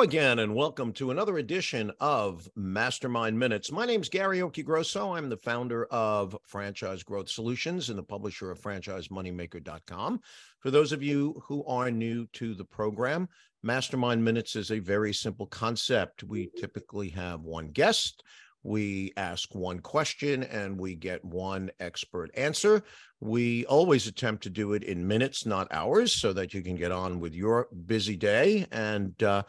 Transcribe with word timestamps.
Again, 0.00 0.38
and 0.38 0.54
welcome 0.54 0.94
to 0.94 1.10
another 1.10 1.36
edition 1.36 1.92
of 2.00 2.48
Mastermind 2.56 3.38
Minutes. 3.38 3.70
My 3.70 3.84
name 3.84 4.00
is 4.00 4.08
Gary 4.08 4.38
Occhiogrosso. 4.38 5.14
I'm 5.14 5.28
the 5.28 5.36
founder 5.36 5.84
of 5.90 6.34
Franchise 6.42 7.02
Growth 7.02 7.28
Solutions 7.28 7.90
and 7.90 7.98
the 7.98 8.02
publisher 8.02 8.50
of 8.50 8.58
FranchiseMoneymaker.com. 8.58 10.20
For 10.58 10.70
those 10.70 10.92
of 10.92 11.02
you 11.02 11.42
who 11.46 11.62
are 11.66 11.90
new 11.90 12.26
to 12.32 12.54
the 12.54 12.64
program, 12.64 13.28
Mastermind 13.62 14.24
Minutes 14.24 14.56
is 14.56 14.70
a 14.70 14.78
very 14.78 15.12
simple 15.12 15.46
concept. 15.46 16.24
We 16.24 16.50
typically 16.58 17.10
have 17.10 17.42
one 17.42 17.68
guest 17.68 18.22
we 18.62 19.12
ask 19.16 19.54
one 19.54 19.80
question 19.80 20.42
and 20.42 20.78
we 20.78 20.94
get 20.94 21.24
one 21.24 21.70
expert 21.80 22.30
answer. 22.34 22.82
We 23.20 23.66
always 23.66 24.06
attempt 24.06 24.42
to 24.44 24.50
do 24.50 24.72
it 24.72 24.82
in 24.84 25.06
minutes, 25.06 25.46
not 25.46 25.68
hours, 25.70 26.12
so 26.12 26.32
that 26.32 26.54
you 26.54 26.62
can 26.62 26.76
get 26.76 26.92
on 26.92 27.20
with 27.20 27.34
your 27.34 27.68
busy 27.86 28.16
day 28.16 28.66
and 28.70 29.20
uh, 29.22 29.42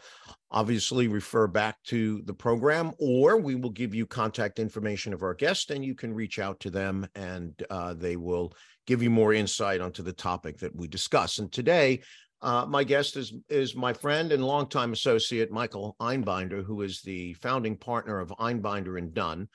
obviously 0.50 1.08
refer 1.08 1.46
back 1.46 1.82
to 1.84 2.22
the 2.22 2.34
program, 2.34 2.92
or 2.98 3.38
we 3.38 3.54
will 3.54 3.70
give 3.70 3.94
you 3.94 4.06
contact 4.06 4.58
information 4.58 5.12
of 5.12 5.22
our 5.22 5.34
guest 5.34 5.70
and 5.70 5.84
you 5.84 5.94
can 5.94 6.12
reach 6.14 6.38
out 6.38 6.60
to 6.60 6.70
them 6.70 7.06
and 7.14 7.62
uh, 7.70 7.94
they 7.94 8.16
will 8.16 8.52
give 8.86 9.02
you 9.02 9.10
more 9.10 9.32
insight 9.32 9.80
onto 9.80 10.02
the 10.02 10.12
topic 10.12 10.58
that 10.58 10.74
we 10.74 10.88
discuss. 10.88 11.38
And 11.38 11.50
today, 11.52 12.02
uh, 12.42 12.66
my 12.66 12.82
guest 12.84 13.16
is 13.16 13.32
is 13.48 13.76
my 13.76 13.92
friend 13.92 14.32
and 14.32 14.44
longtime 14.44 14.92
associate 14.92 15.50
Michael 15.50 15.96
Einbinder, 16.00 16.64
who 16.64 16.82
is 16.82 17.00
the 17.02 17.34
founding 17.34 17.76
partner 17.76 18.18
of 18.18 18.30
Einbinder 18.40 18.98
and 18.98 19.14
Dunn. 19.14 19.48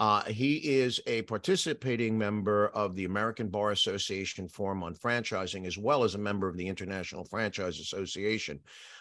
Uh, 0.00 0.24
he 0.24 0.56
is 0.56 0.98
a 1.06 1.20
participating 1.22 2.16
member 2.16 2.68
of 2.68 2.96
the 2.96 3.04
American 3.04 3.48
Bar 3.48 3.70
Association 3.70 4.48
Forum 4.48 4.82
on 4.82 4.94
Franchising, 4.94 5.66
as 5.66 5.76
well 5.76 6.04
as 6.04 6.14
a 6.14 6.18
member 6.18 6.48
of 6.48 6.56
the 6.56 6.66
International 6.66 7.22
Franchise 7.22 7.78
Association. 7.78 8.58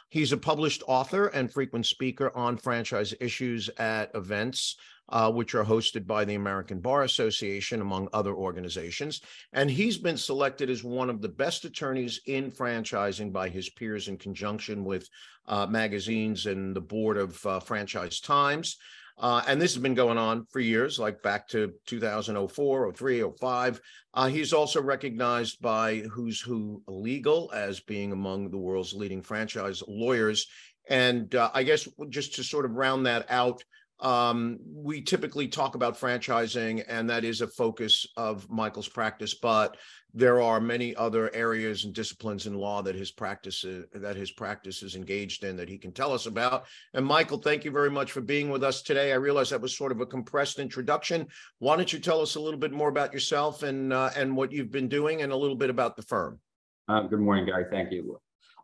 He's 0.10 0.34
a 0.34 0.38
published 0.38 0.84
author 0.88 1.28
and 1.28 1.52
frequent 1.52 1.86
speaker 1.86 2.36
on 2.36 2.58
franchise 2.58 3.14
issues 3.22 3.70
at 3.78 4.14
events 4.14 4.76
uh, 5.10 5.32
which 5.32 5.56
are 5.56 5.64
hosted 5.64 6.06
by 6.06 6.24
the 6.24 6.36
American 6.36 6.80
Bar 6.80 7.04
Association, 7.04 7.82
among 7.82 8.10
other 8.14 8.34
organizations. 8.34 9.22
And 9.54 9.70
he's 9.70 9.98
been 9.98 10.18
selected 10.18 10.70
as 10.70 10.84
one 10.84 11.10
of 11.10 11.22
the 11.22 11.30
best 11.30 11.66
attorneys 11.66 12.22
in 12.28 12.52
franchising 12.52 13.32
by 13.32 13.50
his 13.50 13.70
peers 13.70 14.08
in 14.08 14.18
conjunction 14.18 14.84
with 14.86 15.10
uh, 15.48 15.66
magazines 15.66 16.46
and 16.46 16.76
the 16.76 16.82
board 16.82 17.18
of 17.18 17.44
uh, 17.46 17.60
Franchise 17.60 18.20
Times. 18.20 18.78
Uh, 19.20 19.42
and 19.48 19.62
this 19.62 19.74
has 19.74 19.84
been 19.84 19.96
going 19.96 20.18
on 20.18 20.46
for 20.50 20.62
years, 20.62 20.98
like 20.98 21.22
back 21.22 21.48
to 21.50 21.74
2004, 21.88 22.94
03, 22.94 23.24
05. 23.40 23.82
Uh, 24.14 24.28
he's 24.28 24.54
also 24.54 24.82
recognized 24.82 25.62
by 25.62 25.98
Who's 26.14 26.40
Who 26.40 26.82
Legal 26.88 27.52
as 27.54 27.82
being 27.82 28.14
among 28.14 28.50
the 28.50 28.58
world's 28.58 28.94
leading 28.94 29.22
franchise 29.22 29.84
lawyers. 29.88 30.48
And 30.90 31.36
uh, 31.36 31.52
I 31.54 31.64
guess 31.64 31.88
just 32.08 32.36
to 32.36 32.44
sort 32.44 32.66
of 32.66 32.72
round 32.72 33.06
that 33.06 33.26
out, 33.30 33.62
um, 34.00 34.60
we 34.66 35.02
typically 35.02 35.48
talk 35.48 35.76
about 35.76 36.00
franchising, 36.00 36.84
and 36.88 37.10
that 37.10 37.26
is 37.26 37.42
a 37.42 37.48
focus 37.48 38.08
of 38.16 38.50
Michael's 38.50 38.88
practice. 38.88 39.34
But 39.34 39.78
there 40.14 40.42
are 40.42 40.60
many 40.60 40.96
other 40.96 41.34
areas 41.36 41.84
and 41.84 41.94
disciplines 41.94 42.48
in 42.48 42.54
law 42.54 42.82
that 42.82 42.96
his 42.96 43.12
practice 43.12 43.66
that 43.94 44.16
his 44.16 44.32
practice 44.32 44.82
is 44.82 44.96
engaged 44.96 45.44
in 45.44 45.58
that 45.58 45.70
he 45.70 45.78
can 45.78 45.92
tell 45.92 46.14
us 46.14 46.26
about. 46.26 46.66
And 46.94 47.06
Michael, 47.06 47.38
thank 47.38 47.66
you 47.66 47.72
very 47.72 47.92
much 47.92 48.12
for 48.12 48.22
being 48.22 48.50
with 48.50 48.64
us 48.64 48.82
today. 48.82 49.12
I 49.12 49.16
realize 49.16 49.50
that 49.50 49.62
was 49.62 49.78
sort 49.78 49.92
of 49.92 50.00
a 50.00 50.06
compressed 50.06 50.60
introduction. 50.60 51.28
Why 51.60 51.76
don't 51.76 51.92
you 51.92 52.00
tell 52.00 52.22
us 52.22 52.36
a 52.36 52.40
little 52.40 52.60
bit 52.60 52.72
more 52.72 52.90
about 52.90 53.14
yourself 53.14 53.64
and 53.64 53.92
uh, 53.92 54.12
and 54.16 54.36
what 54.36 54.52
you've 54.52 54.72
been 54.72 54.88
doing, 54.88 55.22
and 55.22 55.32
a 55.32 55.38
little 55.38 55.58
bit 55.58 55.70
about 55.70 55.96
the 55.96 56.04
firm? 56.04 56.40
Uh, 56.88 57.02
good 57.02 57.20
morning, 57.20 57.46
Gary. 57.46 57.66
Thank 57.70 57.92
you. 57.92 58.20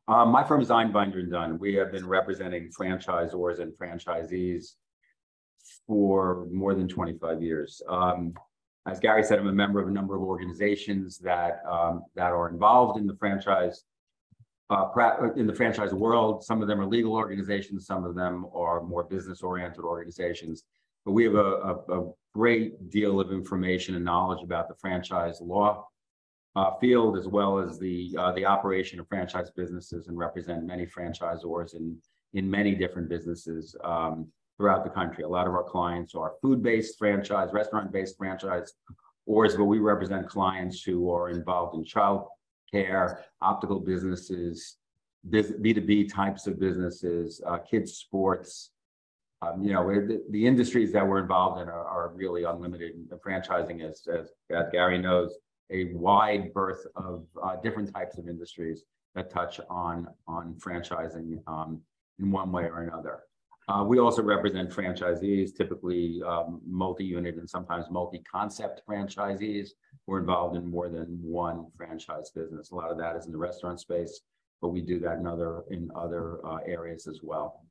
Um, 0.08 0.30
my 0.30 0.44
firm 0.44 0.62
is 0.62 0.70
Einbinder 0.70 1.20
and 1.20 1.32
Dunn. 1.32 1.60
We 1.60 1.74
have 1.76 1.92
been 1.92 2.08
representing 2.08 2.70
franchisors 2.70 3.60
and 3.60 3.74
franchisees 3.74 4.76
for 5.88 6.48
more 6.52 6.74
than 6.74 6.88
25 6.88 7.42
years. 7.42 7.82
Um, 7.90 8.34
as 8.88 9.00
Gary 9.00 9.24
said, 9.24 9.40
I'm 9.40 9.48
a 9.48 9.54
member 9.54 9.82
of 9.82 9.88
a 9.88 9.92
number 9.92 10.16
of 10.16 10.22
organizations 10.22 11.18
that 11.20 11.62
um, 11.68 12.04
that 12.16 12.32
are 12.32 12.50
involved 12.50 13.00
in 13.00 13.08
the 13.08 13.16
franchise 13.16 13.84
uh, 14.70 14.90
in 15.36 15.48
the 15.48 15.54
franchise 15.54 15.94
world. 15.94 16.44
Some 16.44 16.62
of 16.62 16.68
them 16.68 16.80
are 16.80 16.86
legal 16.86 17.14
organizations, 17.14 17.86
some 17.86 18.04
of 18.04 18.16
them 18.16 18.46
are 18.54 18.82
more 18.82 19.04
business-oriented 19.04 19.84
organizations. 19.84 20.64
But 21.04 21.12
we 21.12 21.24
have 21.26 21.36
a, 21.36 21.38
a, 21.38 22.02
a, 22.02 22.12
great 22.34 22.90
deal 22.90 23.22
of 23.22 23.32
information 23.32 23.96
and 23.96 24.04
knowledge 24.04 24.44
about 24.44 24.68
the 24.68 24.76
franchise 24.76 25.40
law 25.40 25.88
uh, 26.58 26.72
field, 26.82 27.18
as 27.18 27.28
well 27.28 27.60
as 27.60 27.80
the 27.80 28.14
uh, 28.20 28.32
the 28.34 28.46
operation 28.46 29.00
of 29.00 29.08
franchise 29.08 29.50
businesses, 29.56 30.08
and 30.08 30.18
represent 30.18 30.66
many 30.66 30.86
franchisors 30.86 31.76
in 31.76 31.98
in 32.34 32.50
many 32.50 32.76
different 32.76 33.08
businesses. 33.08 33.76
Um, 33.84 34.28
throughout 34.58 34.84
the 34.84 34.90
country. 34.90 35.24
A 35.24 35.28
lot 35.28 35.48
of 35.48 35.54
our 35.54 35.64
clients 35.64 36.16
are 36.16 36.34
food-based 36.42 36.98
franchise, 36.98 37.50
restaurant-based 37.52 38.18
franchise, 38.18 38.74
or 39.26 39.46
is 39.46 39.58
where 39.58 39.66
we 39.66 39.80
represent 39.80 40.30
clients 40.30 40.84
who 40.84 41.12
are 41.12 41.30
involved 41.30 41.76
in 41.76 41.84
child 41.84 42.28
care, 42.72 43.26
optical 43.42 43.80
businesses, 43.80 44.78
B2B 45.30 46.14
types 46.14 46.48
of 46.48 46.60
businesses, 46.60 47.42
uh, 47.46 47.58
kids 47.58 47.94
sports. 47.94 48.72
Um, 49.42 49.64
you 49.64 49.74
know, 49.74 49.88
the, 49.88 50.24
the, 50.30 50.46
industries 50.48 50.92
that 50.94 51.06
we're 51.06 51.20
involved 51.20 51.62
in 51.62 51.68
are, 51.68 51.86
are 51.86 52.12
really 52.16 52.44
unlimited. 52.44 52.94
The 53.10 53.18
franchising 53.18 53.88
is, 53.88 54.08
as, 54.08 54.30
as, 54.50 54.66
Gary 54.72 54.98
knows, 54.98 55.36
a 55.72 55.94
wide 55.94 56.54
berth 56.54 56.86
of 56.96 57.26
uh, 57.44 57.56
different 57.58 57.94
types 57.94 58.18
of 58.18 58.28
industries 58.28 58.84
that 59.14 59.30
touch 59.30 59.60
on, 59.70 60.08
on 60.28 60.56
franchising 60.56 61.40
um, 61.48 61.82
in 62.20 62.32
one 62.32 62.52
way 62.52 62.64
or 62.64 62.84
another. 62.84 63.24
Uh, 63.68 63.84
we 63.84 64.00
also 64.00 64.22
represent 64.22 64.70
franchisees, 64.70 65.56
typically 65.56 66.22
um, 66.24 66.62
multi-unit 66.68 67.36
and 67.38 67.50
sometimes 67.50 67.86
multi-concept 67.90 68.82
franchisees. 68.88 69.70
We're 70.06 70.20
involved 70.20 70.56
in 70.56 70.70
more 70.70 70.88
than 70.88 71.20
one 71.22 71.66
franchise 71.76 72.30
business. 72.30 72.70
A 72.70 72.76
lot 72.76 72.92
of 72.92 72.98
that 73.00 73.16
is 73.16 73.26
in 73.26 73.32
the 73.32 73.40
restaurant 73.40 73.80
space, 73.80 74.22
but 74.62 74.70
we 74.70 74.82
do 74.82 75.00
that 75.00 75.18
in 75.18 75.26
other 75.26 75.64
in 75.72 75.90
other 75.96 76.46
uh, 76.46 76.60
areas 76.68 77.08
as 77.08 77.22
well. 77.24 77.66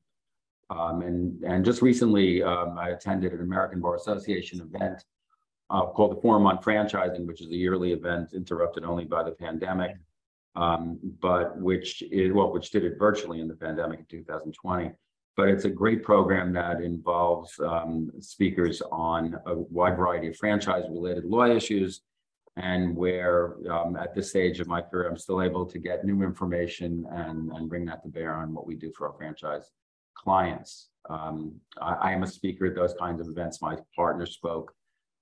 Um, 0.68 1.02
and 1.02 1.40
and 1.44 1.64
just 1.64 1.80
recently, 1.80 2.42
um, 2.42 2.76
I 2.76 2.88
attended 2.88 3.32
an 3.32 3.40
American 3.40 3.80
Bar 3.80 3.94
Association 3.94 4.60
event 4.60 5.04
uh, 5.70 5.86
called 5.86 6.16
the 6.16 6.20
Forum 6.20 6.46
on 6.46 6.58
Franchising, 6.58 7.24
which 7.24 7.40
is 7.40 7.50
a 7.50 7.54
yearly 7.54 7.92
event 7.92 8.32
interrupted 8.34 8.82
only 8.82 9.04
by 9.04 9.22
the 9.22 9.30
pandemic, 9.30 9.94
um, 10.56 10.98
but 11.20 11.56
which 11.56 12.02
is 12.10 12.32
well, 12.32 12.52
which 12.52 12.72
did 12.72 12.84
it 12.84 12.98
virtually 12.98 13.40
in 13.40 13.46
the 13.46 13.54
pandemic 13.54 14.00
in 14.00 14.06
2020 14.06 14.90
but 15.36 15.48
it's 15.48 15.64
a 15.64 15.70
great 15.70 16.02
program 16.02 16.52
that 16.52 16.80
involves 16.80 17.58
um, 17.60 18.10
speakers 18.20 18.82
on 18.92 19.34
a 19.46 19.54
wide 19.54 19.96
variety 19.96 20.28
of 20.28 20.36
franchise 20.36 20.84
related 20.90 21.24
law 21.24 21.46
issues 21.46 22.02
and 22.56 22.94
where 22.94 23.56
um, 23.68 23.96
at 23.96 24.14
this 24.14 24.30
stage 24.30 24.60
of 24.60 24.68
my 24.68 24.80
career 24.80 25.08
i'm 25.08 25.16
still 25.16 25.42
able 25.42 25.66
to 25.66 25.78
get 25.78 26.04
new 26.04 26.22
information 26.22 27.04
and, 27.10 27.50
and 27.52 27.68
bring 27.68 27.84
that 27.84 28.02
to 28.02 28.08
bear 28.08 28.34
on 28.34 28.54
what 28.54 28.66
we 28.66 28.76
do 28.76 28.92
for 28.96 29.08
our 29.08 29.16
franchise 29.18 29.70
clients. 30.14 30.88
Um, 31.10 31.54
I, 31.80 31.94
I, 31.94 32.12
am 32.12 32.22
a 32.22 32.26
speaker 32.26 32.66
at 32.66 32.74
those 32.74 32.94
kinds 32.94 33.20
of 33.20 33.28
events. 33.28 33.60
My 33.60 33.76
partner 33.94 34.24
spoke 34.24 34.72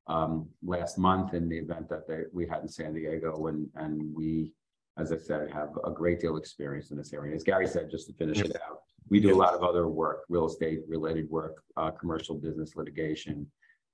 um, 0.07 0.49
last 0.63 0.97
month 0.97 1.35
in 1.35 1.49
the 1.49 1.59
event 1.59 1.89
that 1.89 2.07
they, 2.07 2.23
we 2.33 2.47
had 2.47 2.61
in 2.63 2.69
san 2.69 2.93
diego 2.93 3.47
and, 3.47 3.69
and 3.77 4.15
we 4.15 4.53
as 4.99 5.13
i 5.13 5.17
said 5.17 5.49
have 5.53 5.71
a 5.85 5.91
great 5.91 6.21
deal 6.21 6.33
of 6.33 6.39
experience 6.39 6.91
in 6.91 6.97
this 6.97 7.13
area. 7.13 7.35
As 7.35 7.45
gary 7.45 7.67
said 7.67 7.89
just 7.91 8.09
to 8.09 8.13
finish 8.15 8.41
it 8.41 8.57
out 8.69 8.81
we 9.09 9.21
do 9.21 9.35
a 9.35 9.37
lot 9.37 9.55
of 9.55 9.63
other 9.63 9.89
work, 9.89 10.23
real 10.29 10.47
estate 10.47 10.81
related 10.89 11.29
work, 11.31 11.63
uh, 11.77 11.91
commercial 11.91 12.37
business 12.37 12.77
litigation, 12.77 13.47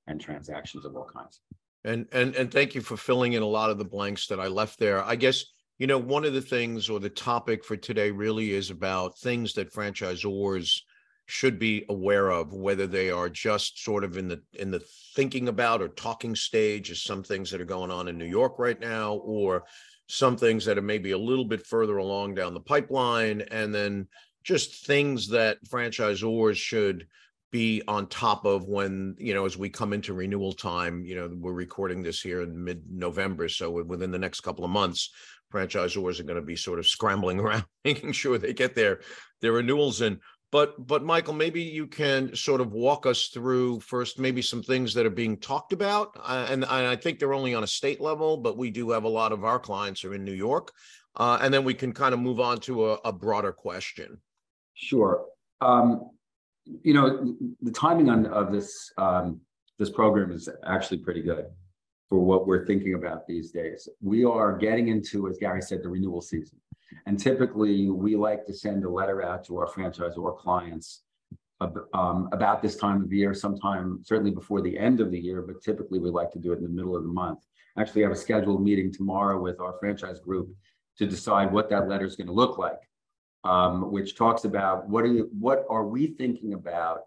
and 0.07 0.21
transactions 0.21 0.85
of 0.85 0.97
all 0.97 1.09
kinds. 1.13 1.41
And 1.85 2.07
and 2.13 2.35
and 2.35 2.51
thank 2.51 2.75
you 2.75 2.81
for 2.81 2.97
filling 2.97 3.35
in 3.35 3.43
a 3.43 3.47
lot 3.47 3.71
of 3.71 3.79
the 3.79 3.85
blanks 3.85 4.27
that 4.29 4.41
I 4.41 4.49
left 4.49 4.79
there. 4.79 5.03
I 5.03 5.17
guess 5.17 5.45
you 5.79 5.87
know 5.87 5.99
one 5.99 6.25
of 6.25 6.35
the 6.35 6.41
things 6.41 6.89
or 6.89 7.01
the 7.01 7.09
topic 7.09 7.65
for 7.65 7.77
today 7.77 8.11
really 8.11 8.53
is 8.53 8.71
about 8.71 9.19
things 9.19 9.55
that 9.55 9.73
franchisors 9.73 10.81
should 11.27 11.59
be 11.59 11.85
aware 11.91 12.31
of 12.31 12.55
whether 12.55 12.87
they 12.87 13.11
are 13.11 13.29
just 13.29 13.85
sort 13.85 14.03
of 14.03 14.17
in 14.17 14.29
the 14.29 14.41
in 14.55 14.71
the 14.71 14.83
thinking 15.15 15.49
about 15.49 15.83
or 15.83 15.89
talking 15.89 16.35
stage 16.35 16.91
as 16.91 17.03
some 17.03 17.23
things 17.23 17.51
that 17.51 17.61
are 17.61 17.67
going 17.67 17.91
on 17.91 18.09
in 18.09 18.17
New 18.17 18.25
York 18.25 18.59
right 18.59 18.81
now 18.81 19.15
or 19.17 19.65
some 20.09 20.39
things 20.39 20.65
that 20.65 20.79
are 20.79 20.83
maybe 20.83 21.11
a 21.11 21.19
little 21.19 21.45
bit 21.45 21.67
further 21.67 21.99
along 21.99 22.35
down 22.35 22.55
the 22.55 22.61
pipeline 22.61 23.43
and 23.51 23.75
then 23.75 24.09
just 24.49 24.87
things 24.87 25.29
that 25.29 25.63
franchisors 25.69 26.57
should 26.57 27.07
be 27.53 27.83
on 27.87 28.07
top 28.07 28.47
of 28.47 28.67
when 28.67 29.15
you 29.19 29.35
know 29.35 29.45
as 29.45 29.59
we 29.59 29.69
come 29.69 29.93
into 29.93 30.15
renewal 30.15 30.55
time 30.55 31.05
you 31.05 31.15
know 31.15 31.31
we're 31.39 31.53
recording 31.53 32.03
this 32.03 32.21
here 32.21 32.41
in 32.41 32.65
mid 32.65 32.83
november 32.91 33.47
so 33.49 33.71
within 33.71 34.11
the 34.11 34.19
next 34.19 34.41
couple 34.41 34.65
of 34.65 34.71
months 34.71 35.11
franchisors 35.53 36.19
are 36.19 36.25
going 36.25 36.41
to 36.41 36.43
be 36.43 36.57
sort 36.57 36.79
of 36.79 36.87
scrambling 36.87 37.39
around 37.45 37.65
making 37.85 38.13
sure 38.13 38.39
they 38.39 38.55
get 38.55 38.75
their 38.75 39.01
their 39.43 39.53
renewals 39.53 40.01
in. 40.01 40.19
But 40.51 40.87
but 40.87 41.05
michael 41.05 41.35
maybe 41.35 41.61
you 41.61 41.87
can 41.87 42.35
sort 42.35 42.63
of 42.63 42.73
walk 42.73 43.05
us 43.05 43.27
through 43.27 43.81
first 43.81 44.19
maybe 44.19 44.41
some 44.41 44.63
things 44.63 44.95
that 44.95 45.05
are 45.05 45.11
being 45.11 45.37
talked 45.37 45.75
about 45.75 46.17
uh, 46.25 46.47
and, 46.49 46.65
and 46.65 46.87
i 46.87 46.97
think 46.97 47.19
they're 47.19 47.35
only 47.35 47.55
on 47.55 47.65
a 47.65 47.67
state 47.67 48.01
level 48.01 48.39
but 48.39 48.57
we 48.57 48.71
do 48.71 48.89
have 48.91 49.05
a 49.05 49.09
lot 49.09 49.33
of 49.33 49.45
our 49.45 49.59
clients 49.59 50.07
are 50.07 50.15
in 50.15 50.25
new 50.25 50.33
york 50.33 50.73
uh, 51.17 51.37
and 51.43 51.53
then 51.53 51.65
we 51.65 51.75
can 51.75 51.93
kind 51.93 52.15
of 52.15 52.21
move 52.21 52.41
on 52.41 52.59
to 52.61 52.93
a, 52.93 52.95
a 53.05 53.13
broader 53.13 53.53
question 53.53 54.19
Sure. 54.79 55.27
Um, 55.61 56.11
you 56.83 56.95
know, 56.95 57.35
the 57.63 57.73
timing 57.73 58.09
on 58.09 58.27
of 58.27 58.53
this 58.53 58.93
um, 58.97 59.41
this 59.79 59.91
program 59.91 60.31
is 60.31 60.49
actually 60.65 60.99
pretty 60.99 61.21
good 61.21 61.47
for 62.09 62.21
what 62.21 62.47
we're 62.47 62.65
thinking 62.65 62.95
about 62.95 63.27
these 63.27 63.51
days. 63.51 63.89
We 64.01 64.25
are 64.25 64.57
getting 64.57 64.89
into, 64.89 65.29
as 65.29 65.37
Gary 65.39 65.63
said, 65.63 65.83
the 65.83 65.89
renewal 65.89 66.21
season. 66.21 66.59
And 67.07 67.19
typically, 67.19 67.91
we 67.91 68.17
like 68.17 68.47
to 68.47 68.55
send 68.55 68.85
a 68.85 68.89
letter 68.89 69.23
out 69.23 69.45
to 69.47 69.59
our 69.59 69.67
franchise 69.67 70.17
or 70.17 70.37
clients 70.37 71.03
um, 71.61 72.29
about 72.33 72.63
this 72.63 72.77
time 72.77 73.03
of 73.03 73.13
year, 73.13 73.35
sometime 73.35 74.01
certainly 74.05 74.31
before 74.31 74.63
the 74.63 74.79
end 74.79 75.01
of 75.01 75.11
the 75.11 75.19
year, 75.19 75.43
but 75.43 75.61
typically 75.61 75.99
we 75.99 76.09
like 76.09 76.31
to 76.33 76.39
do 76.39 76.53
it 76.53 76.59
in 76.59 76.63
the 76.63 76.69
middle 76.69 76.97
of 76.97 77.03
the 77.03 77.09
month. 77.09 77.41
Actually, 77.77 78.05
I 78.05 78.09
have 78.09 78.17
a 78.17 78.21
scheduled 78.21 78.63
meeting 78.63 78.93
tomorrow 78.93 79.41
with 79.41 79.61
our 79.61 79.75
franchise 79.81 80.21
group 80.21 80.49
to 80.99 81.07
decide 81.07 81.53
what 81.53 81.69
that 81.71 81.89
letter 81.89 82.07
is 82.07 82.17
going 82.17 82.29
to 82.29 82.33
look 82.33 82.59
like, 82.59 82.79
um, 83.45 83.91
which 83.91 84.17
talks 84.17 84.45
about 84.45 84.89
what 84.89 85.05
are 85.05 85.13
you, 85.13 85.31
what 85.39 85.65
are 85.71 85.87
we 85.87 86.09
thinking 86.09 86.55
about 86.55 87.03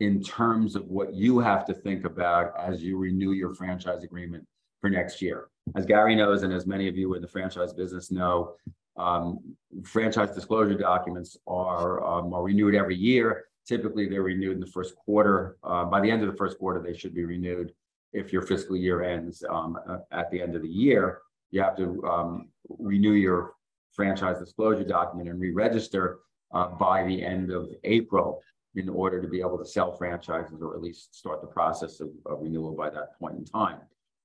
in 0.00 0.22
terms 0.22 0.76
of 0.76 0.86
what 0.88 1.14
you 1.14 1.38
have 1.38 1.64
to 1.66 1.74
think 1.74 2.04
about 2.04 2.52
as 2.58 2.82
you 2.82 2.98
renew 2.98 3.32
your 3.32 3.54
franchise 3.54 4.04
agreement 4.04 4.46
for 4.80 4.90
next 4.90 5.22
year. 5.22 5.48
As 5.74 5.86
Gary 5.86 6.14
knows, 6.14 6.42
and 6.42 6.52
as 6.52 6.66
many 6.66 6.86
of 6.88 6.96
you 6.96 7.14
in 7.14 7.22
the 7.22 7.28
franchise 7.28 7.72
business 7.72 8.10
know, 8.10 8.54
um, 8.96 9.40
franchise 9.84 10.30
disclosure 10.34 10.74
documents 10.74 11.36
are, 11.46 12.04
um, 12.04 12.32
are 12.32 12.42
renewed 12.42 12.74
every 12.74 12.96
year. 12.96 13.46
Typically, 13.66 14.08
they're 14.08 14.22
renewed 14.22 14.54
in 14.54 14.60
the 14.60 14.66
first 14.66 14.94
quarter. 14.96 15.56
Uh, 15.64 15.84
by 15.84 16.00
the 16.00 16.10
end 16.10 16.22
of 16.22 16.30
the 16.30 16.36
first 16.36 16.58
quarter, 16.58 16.80
they 16.80 16.96
should 16.96 17.14
be 17.14 17.24
renewed. 17.24 17.72
If 18.12 18.32
your 18.32 18.42
fiscal 18.42 18.76
year 18.76 19.02
ends 19.02 19.42
um, 19.50 19.78
at 20.12 20.30
the 20.30 20.40
end 20.40 20.54
of 20.54 20.62
the 20.62 20.68
year, 20.68 21.20
you 21.50 21.60
have 21.62 21.76
to 21.76 22.02
um, 22.04 22.48
renew 22.78 23.12
your 23.12 23.55
franchise 23.96 24.38
disclosure 24.38 24.84
document 24.84 25.28
and 25.28 25.40
re-register 25.40 26.18
uh, 26.54 26.68
by 26.68 27.04
the 27.04 27.24
end 27.24 27.50
of 27.50 27.70
April 27.82 28.40
in 28.76 28.88
order 28.88 29.20
to 29.20 29.26
be 29.26 29.40
able 29.40 29.58
to 29.58 29.64
sell 29.64 29.90
franchises 29.90 30.60
or 30.60 30.74
at 30.74 30.82
least 30.82 31.14
start 31.14 31.40
the 31.40 31.46
process 31.46 32.00
of, 32.00 32.10
of 32.26 32.42
renewal 32.42 32.74
by 32.76 32.90
that 32.90 33.18
point 33.18 33.36
in 33.36 33.44
time. 33.44 33.78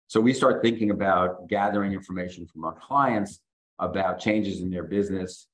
So 0.08 0.20
we 0.20 0.34
start 0.34 0.62
thinking 0.62 0.92
about 0.92 1.48
gathering 1.48 1.94
information 1.94 2.46
from 2.46 2.66
our 2.66 2.74
clients 2.74 3.40
about 3.80 4.20
changes 4.20 4.60
in 4.60 4.70
their 4.70 4.84
business, 4.84 5.48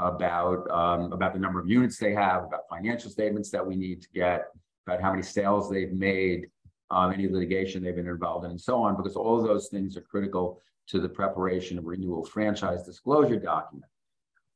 about 0.00 0.68
um, 0.70 1.12
about 1.12 1.34
the 1.34 1.38
number 1.38 1.60
of 1.60 1.68
units 1.68 1.98
they 1.98 2.14
have, 2.14 2.44
about 2.44 2.62
financial 2.70 3.10
statements 3.10 3.50
that 3.50 3.64
we 3.64 3.76
need 3.76 4.00
to 4.02 4.08
get, 4.14 4.46
about 4.86 5.02
how 5.02 5.10
many 5.10 5.22
sales 5.22 5.70
they've 5.70 5.92
made, 5.92 6.48
um, 6.90 7.12
any 7.12 7.28
litigation 7.28 7.82
they've 7.82 7.96
been 7.96 8.08
involved 8.08 8.44
in, 8.44 8.50
and 8.50 8.60
so 8.60 8.82
on, 8.82 8.96
because 8.96 9.16
all 9.16 9.38
of 9.38 9.44
those 9.46 9.68
things 9.68 9.96
are 9.96 10.02
critical 10.02 10.60
to 10.88 11.00
the 11.00 11.08
preparation 11.08 11.78
of 11.78 11.84
renewal 11.84 12.24
franchise 12.24 12.82
disclosure 12.82 13.38
document. 13.38 13.90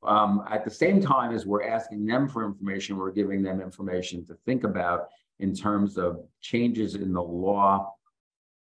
Um, 0.02 0.44
at 0.50 0.64
the 0.64 0.70
same 0.70 1.00
time 1.00 1.32
as 1.32 1.46
we're 1.46 1.62
asking 1.62 2.06
them 2.06 2.29
for 2.29 2.44
information, 2.44 2.96
we're 2.96 3.12
giving 3.12 3.43
them 3.43 3.61
information 3.61 4.26
to 4.26 4.34
think 4.46 4.64
about 4.64 5.08
in 5.38 5.55
terms 5.55 5.99
of 5.99 6.20
changes 6.40 6.94
in 6.94 7.12
the 7.12 7.23
law 7.23 7.93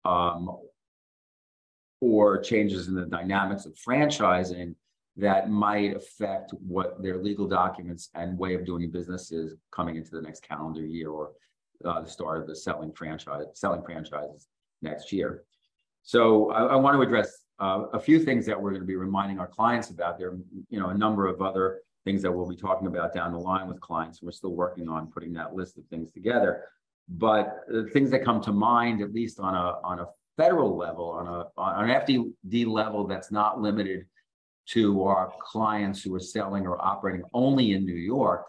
um, 0.04 0.58
or 2.00 2.40
changes 2.40 2.88
in 2.88 2.94
the 2.94 3.06
dynamics 3.06 3.64
of 3.64 3.74
franchising 3.74 4.74
that 5.16 5.48
might 5.48 5.96
affect 5.96 6.52
what 6.66 7.00
their 7.02 7.22
legal 7.22 7.46
documents 7.46 8.10
and 8.14 8.36
way 8.36 8.54
of 8.54 8.66
doing 8.66 8.90
business 8.90 9.30
is 9.30 9.54
coming 9.70 9.96
into 9.96 10.10
the 10.10 10.20
next 10.20 10.42
calendar 10.42 10.84
year 10.84 11.10
or 11.10 11.30
uh, 11.84 12.00
the 12.00 12.08
start 12.08 12.40
of 12.40 12.46
the 12.46 12.56
selling 12.56 12.92
franchise 12.92 13.44
selling 13.54 13.82
franchises 13.82 14.48
next 14.82 15.12
year. 15.12 15.44
So 16.02 16.50
I, 16.50 16.64
I 16.64 16.76
want 16.76 16.96
to 16.96 17.02
address 17.02 17.44
uh, 17.58 17.84
a 17.92 18.00
few 18.00 18.18
things 18.18 18.46
that 18.46 18.60
we're 18.60 18.70
going 18.70 18.82
to 18.82 18.86
be 18.86 18.96
reminding 18.96 19.38
our 19.38 19.46
clients 19.46 19.90
about. 19.90 20.18
There, 20.18 20.30
are, 20.30 20.38
you 20.68 20.78
know, 20.80 20.88
a 20.88 20.94
number 20.94 21.26
of 21.26 21.40
other 21.40 21.80
things 22.04 22.22
that 22.22 22.30
we'll 22.30 22.48
be 22.48 22.56
talking 22.56 22.86
about 22.86 23.14
down 23.14 23.32
the 23.32 23.38
line 23.38 23.68
with 23.68 23.80
clients. 23.80 24.22
We're 24.22 24.32
still 24.32 24.54
working 24.54 24.88
on 24.88 25.06
putting 25.06 25.32
that 25.34 25.54
list 25.54 25.78
of 25.78 25.84
things 25.86 26.12
together. 26.12 26.64
But 27.08 27.60
the 27.68 27.84
things 27.92 28.10
that 28.10 28.24
come 28.24 28.40
to 28.42 28.52
mind, 28.52 29.02
at 29.02 29.12
least 29.12 29.38
on 29.38 29.54
a 29.54 29.78
on 29.84 30.00
a 30.00 30.06
federal 30.36 30.76
level, 30.76 31.10
on 31.10 31.26
a 31.26 31.44
on 31.60 31.90
an 31.90 32.00
FDD 32.02 32.66
level, 32.66 33.06
that's 33.06 33.30
not 33.30 33.60
limited 33.60 34.06
to 34.66 35.02
our 35.04 35.32
clients 35.40 36.02
who 36.02 36.14
are 36.14 36.20
selling 36.20 36.66
or 36.66 36.82
operating 36.82 37.22
only 37.34 37.72
in 37.72 37.84
New 37.84 37.92
York. 37.94 38.46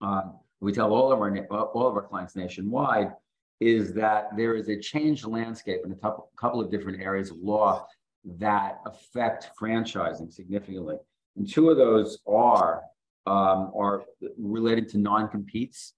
Um, 0.00 0.39
we 0.60 0.72
tell 0.72 0.92
all 0.92 1.12
of 1.12 1.20
our 1.20 1.36
all 1.48 1.86
of 1.86 1.94
our 1.94 2.02
clients 2.02 2.36
nationwide 2.36 3.12
is 3.60 3.92
that 3.94 4.36
there 4.36 4.54
is 4.54 4.68
a 4.68 4.78
changed 4.78 5.26
landscape 5.26 5.80
in 5.84 5.92
a 5.92 5.96
couple 6.36 6.60
of 6.60 6.70
different 6.70 7.02
areas 7.02 7.30
of 7.30 7.36
law 7.38 7.86
that 8.24 8.80
affect 8.86 9.50
franchising 9.60 10.32
significantly. 10.32 10.96
And 11.36 11.50
two 11.50 11.70
of 11.70 11.76
those 11.76 12.18
are 12.26 12.82
um, 13.26 13.70
are 13.76 14.04
related 14.38 14.88
to 14.90 14.98
non-competes 14.98 15.94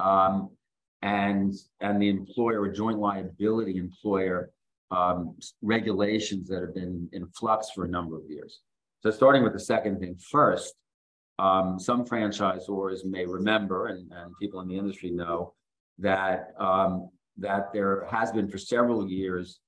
um, 0.00 0.50
and 1.02 1.54
and 1.80 2.00
the 2.00 2.08
employer 2.08 2.62
or 2.62 2.68
joint 2.68 2.98
liability 2.98 3.76
employer 3.76 4.50
um, 4.90 5.36
regulations 5.62 6.48
that 6.48 6.60
have 6.60 6.74
been 6.74 7.08
in 7.12 7.26
flux 7.28 7.70
for 7.74 7.84
a 7.84 7.88
number 7.88 8.16
of 8.16 8.22
years. 8.28 8.60
So 9.02 9.10
starting 9.10 9.42
with 9.42 9.52
the 9.52 9.60
second 9.60 9.98
thing 9.98 10.16
first, 10.30 10.74
um, 11.42 11.78
some 11.80 12.04
franchisors 12.04 13.04
may 13.04 13.26
remember, 13.26 13.88
and, 13.88 14.10
and 14.12 14.32
people 14.40 14.60
in 14.60 14.68
the 14.68 14.78
industry 14.78 15.10
know, 15.10 15.54
that 15.98 16.54
um, 16.58 17.10
that 17.36 17.72
there 17.72 18.06
has 18.10 18.30
been 18.30 18.48
for 18.48 18.58
several 18.58 19.08
years 19.08 19.58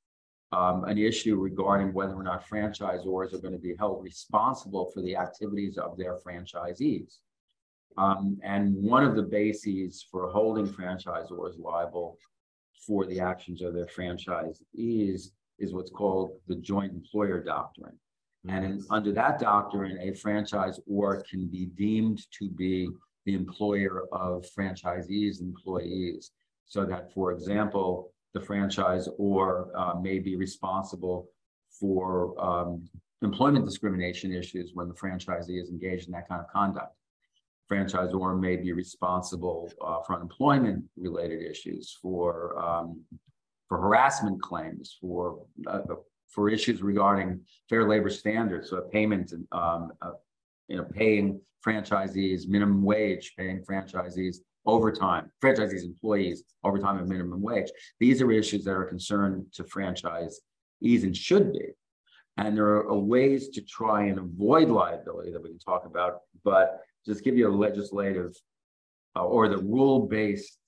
um, 0.52 0.84
an 0.84 0.98
issue 0.98 1.36
regarding 1.36 1.92
whether 1.92 2.14
or 2.14 2.22
not 2.22 2.46
franchisors 2.46 3.34
are 3.34 3.38
going 3.38 3.52
to 3.52 3.58
be 3.58 3.74
held 3.76 4.04
responsible 4.04 4.90
for 4.94 5.02
the 5.02 5.16
activities 5.16 5.76
of 5.76 5.96
their 5.96 6.16
franchisees. 6.24 7.18
Um, 7.98 8.38
and 8.44 8.74
one 8.76 9.04
of 9.04 9.16
the 9.16 9.22
bases 9.22 10.06
for 10.08 10.30
holding 10.30 10.68
franchisors 10.68 11.58
liable 11.58 12.18
for 12.86 13.04
the 13.04 13.18
actions 13.18 13.62
of 13.62 13.74
their 13.74 13.86
franchisees 13.86 15.30
is 15.58 15.72
what's 15.72 15.90
called 15.90 16.38
the 16.46 16.56
joint 16.56 16.92
employer 16.92 17.42
doctrine. 17.42 17.98
And 18.48 18.64
in, 18.64 18.84
under 18.90 19.12
that 19.12 19.38
doctrine, 19.38 19.98
a 19.98 20.12
franchisor 20.12 21.26
can 21.28 21.46
be 21.46 21.66
deemed 21.66 22.20
to 22.38 22.48
be 22.50 22.88
the 23.24 23.34
employer 23.34 24.04
of 24.12 24.44
franchisees' 24.56 25.40
employees. 25.40 26.32
So 26.66 26.84
that, 26.84 27.12
for 27.12 27.32
example, 27.32 28.12
the 28.34 28.40
franchise 28.40 29.08
or 29.18 29.70
uh, 29.76 29.94
may 30.00 30.18
be 30.18 30.36
responsible 30.36 31.28
for 31.70 32.34
um, 32.42 32.88
employment 33.22 33.64
discrimination 33.64 34.32
issues 34.32 34.72
when 34.74 34.88
the 34.88 34.94
franchisee 34.94 35.60
is 35.60 35.70
engaged 35.70 36.06
in 36.06 36.12
that 36.12 36.28
kind 36.28 36.40
of 36.40 36.48
conduct. 36.48 36.94
Franchisor 37.70 38.38
may 38.38 38.56
be 38.56 38.72
responsible 38.72 39.70
uh, 39.80 40.00
for 40.06 40.16
unemployment 40.16 40.84
related 40.96 41.42
issues, 41.42 41.96
for 42.02 42.58
um, 42.62 43.00
for 43.68 43.78
harassment 43.80 44.40
claims, 44.42 44.98
for 45.00 45.46
uh, 45.66 45.80
for 46.34 46.50
issues 46.50 46.82
regarding 46.82 47.40
fair 47.68 47.88
labor 47.88 48.10
standards, 48.10 48.70
so 48.70 48.80
payment 48.92 49.32
and 49.32 49.46
um, 49.52 49.92
uh, 50.02 50.10
you 50.68 50.76
know 50.76 50.84
paying 50.84 51.40
franchisees 51.64 52.48
minimum 52.48 52.82
wage, 52.82 53.34
paying 53.38 53.62
franchisees 53.62 54.38
overtime, 54.66 55.30
franchisees 55.42 55.84
employees 55.84 56.42
overtime 56.64 56.98
and 56.98 57.08
minimum 57.08 57.40
wage. 57.40 57.70
These 58.00 58.20
are 58.22 58.32
issues 58.32 58.64
that 58.64 58.72
are 58.72 58.84
concerned 58.84 59.46
to 59.54 59.64
franchisees 59.64 60.34
and 60.82 61.16
should 61.16 61.52
be. 61.52 61.68
And 62.36 62.56
there 62.56 62.66
are 62.66 62.98
ways 62.98 63.50
to 63.50 63.62
try 63.62 64.06
and 64.06 64.18
avoid 64.18 64.68
liability 64.68 65.32
that 65.32 65.42
we 65.42 65.50
can 65.50 65.58
talk 65.58 65.86
about, 65.86 66.20
but 66.44 66.80
just 67.06 67.22
give 67.22 67.36
you 67.36 67.48
a 67.48 67.54
legislative 67.54 68.34
uh, 69.14 69.24
or 69.24 69.48
the 69.48 69.58
rule-based 69.58 70.58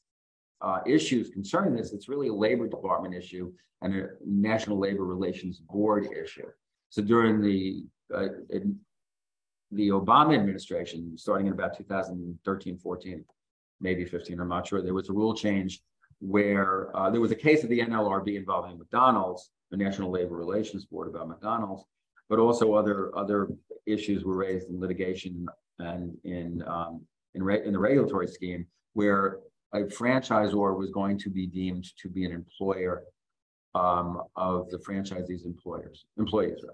uh, 0.60 0.80
issues 0.86 1.30
concerning 1.30 1.74
this, 1.74 1.92
it's 1.92 2.08
really 2.08 2.28
a 2.28 2.34
labor 2.34 2.66
department 2.66 3.14
issue 3.14 3.52
and 3.82 3.94
a 3.94 4.08
National 4.24 4.78
Labor 4.78 5.04
Relations 5.04 5.60
Board 5.68 6.08
issue. 6.12 6.46
So 6.90 7.02
during 7.02 7.40
the 7.40 7.84
uh, 8.14 8.28
the 9.72 9.88
Obama 9.88 10.34
administration, 10.34 11.18
starting 11.18 11.48
in 11.48 11.52
about 11.52 11.76
2013, 11.76 12.78
14, 12.78 13.24
maybe 13.80 14.04
15, 14.04 14.40
I'm 14.40 14.48
not 14.48 14.66
sure, 14.66 14.80
there 14.80 14.94
was 14.94 15.08
a 15.08 15.12
rule 15.12 15.34
change 15.34 15.80
where 16.20 16.96
uh, 16.96 17.10
there 17.10 17.20
was 17.20 17.32
a 17.32 17.36
case 17.36 17.64
of 17.64 17.68
the 17.68 17.80
NLRB 17.80 18.36
involving 18.36 18.78
McDonald's, 18.78 19.50
the 19.70 19.76
National 19.76 20.10
Labor 20.10 20.36
Relations 20.36 20.86
Board 20.86 21.08
about 21.08 21.28
McDonald's, 21.28 21.84
but 22.28 22.38
also 22.38 22.74
other 22.74 23.16
other 23.16 23.48
issues 23.86 24.24
were 24.24 24.36
raised 24.36 24.68
in 24.68 24.80
litigation 24.80 25.46
and 25.78 26.16
in 26.24 26.62
um, 26.66 27.02
in, 27.34 27.42
re- 27.42 27.64
in 27.64 27.72
the 27.72 27.78
regulatory 27.78 28.28
scheme 28.28 28.66
where 28.94 29.40
a 29.72 29.80
franchisor 29.80 30.76
was 30.76 30.90
going 30.90 31.18
to 31.18 31.30
be 31.30 31.46
deemed 31.46 31.86
to 32.00 32.08
be 32.08 32.24
an 32.24 32.32
employer 32.32 33.02
um, 33.74 34.22
of 34.36 34.70
the 34.70 34.78
franchisee's 34.78 35.44
employers 35.44 36.06
employees 36.18 36.64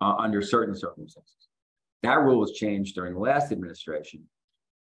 uh, 0.00 0.14
under 0.18 0.42
certain 0.42 0.74
circumstances. 0.74 1.48
That 2.02 2.20
rule 2.20 2.38
was 2.38 2.52
changed 2.52 2.94
during 2.94 3.14
the 3.14 3.20
last 3.20 3.52
administration, 3.52 4.22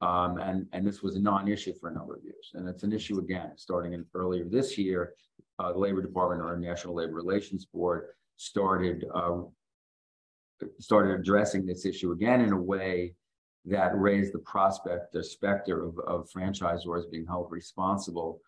um, 0.02 0.38
and, 0.38 0.66
and 0.74 0.86
this 0.86 1.02
was 1.02 1.16
a 1.16 1.20
non-issue 1.20 1.74
for 1.80 1.90
a 1.90 1.94
number 1.94 2.16
of 2.16 2.24
years. 2.24 2.52
And 2.54 2.68
it's 2.68 2.84
an 2.84 2.94
issue 2.94 3.20
again, 3.20 3.52
starting 3.56 3.94
in 3.94 4.06
earlier 4.14 4.46
this 4.46 4.78
year, 4.78 5.14
uh, 5.60 5.74
the 5.74 5.80
Labor 5.80 6.02
Department 6.02 6.42
or 6.42 6.58
National 6.58 6.96
Labor 6.96 7.14
Relations 7.14 7.66
Board 7.66 8.08
started 8.38 9.06
uh, 9.14 9.40
started 10.80 11.20
addressing 11.20 11.66
this 11.66 11.86
issue 11.86 12.12
again 12.12 12.42
in 12.42 12.52
a 12.52 12.62
way 12.62 13.14
that 13.66 13.98
raise 13.98 14.32
the 14.32 14.40
prospect, 14.40 15.14
the 15.14 15.24
specter 15.24 15.86
of, 15.86 16.00
of 16.00 16.30
franchisors 16.30 17.10
being 17.12 17.26
held 17.26 17.52
responsible 17.52 18.42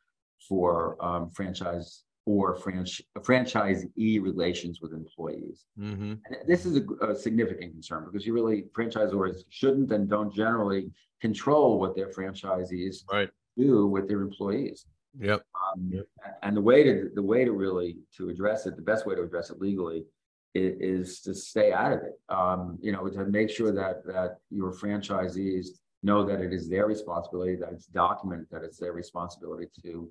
for 0.48 0.98
um, 1.04 1.30
franchise 1.32 2.04
or 2.26 2.56
franchise 2.56 3.02
franchisee 3.20 4.22
relations 4.22 4.80
with 4.82 4.94
employees. 4.94 5.66
Mm-hmm. 5.80 6.14
this 6.48 6.66
is 6.66 6.78
a, 6.78 7.06
a, 7.06 7.16
significant 7.16 7.72
concern 7.72 8.06
because 8.06 8.28
you 8.28 8.34
really 8.34 8.66
franchisors 8.78 9.44
shouldn't 9.50 9.92
and 9.92 10.08
don't 10.08 10.34
generally 10.34 10.92
control 11.20 11.80
what 11.80 11.96
their 11.96 12.10
franchisees 12.10 13.04
right. 13.12 13.30
do 13.58 13.88
with 13.88 14.08
their 14.08 14.22
employees. 14.22 14.86
Yep. 15.20 15.44
Um, 15.56 15.90
yep. 15.92 16.06
And 16.44 16.56
the 16.56 16.62
way 16.62 16.84
to 16.84 17.10
the 17.14 17.24
way 17.24 17.44
to 17.44 17.52
really 17.52 17.98
to 18.18 18.30
address 18.30 18.66
it, 18.66 18.76
the 18.76 18.82
best 18.82 19.06
way 19.06 19.16
to 19.16 19.24
address 19.24 19.50
it 19.50 19.60
legally 19.60 20.06
is, 20.54 21.08
is 21.10 21.22
to 21.22 21.34
stay 21.34 21.72
out 21.72 21.94
of 21.94 22.00
it. 22.00 22.20
Um, 22.30 22.78
you 22.82 22.92
know, 22.92 23.08
to 23.10 23.26
make 23.26 23.50
sure 23.50 23.72
that 23.72 24.06
that 24.06 24.38
your 24.50 24.74
franchisees 24.74 25.68
know 26.04 26.26
that 26.26 26.42
it 26.42 26.54
is 26.54 26.70
their 26.70 26.88
responsibility, 26.88 27.56
that 27.56 27.72
it's 27.72 27.86
documented 27.86 28.48
that 28.52 28.64
it's 28.64 28.78
their 28.78 28.94
responsibility 28.94 29.68
to 29.84 30.10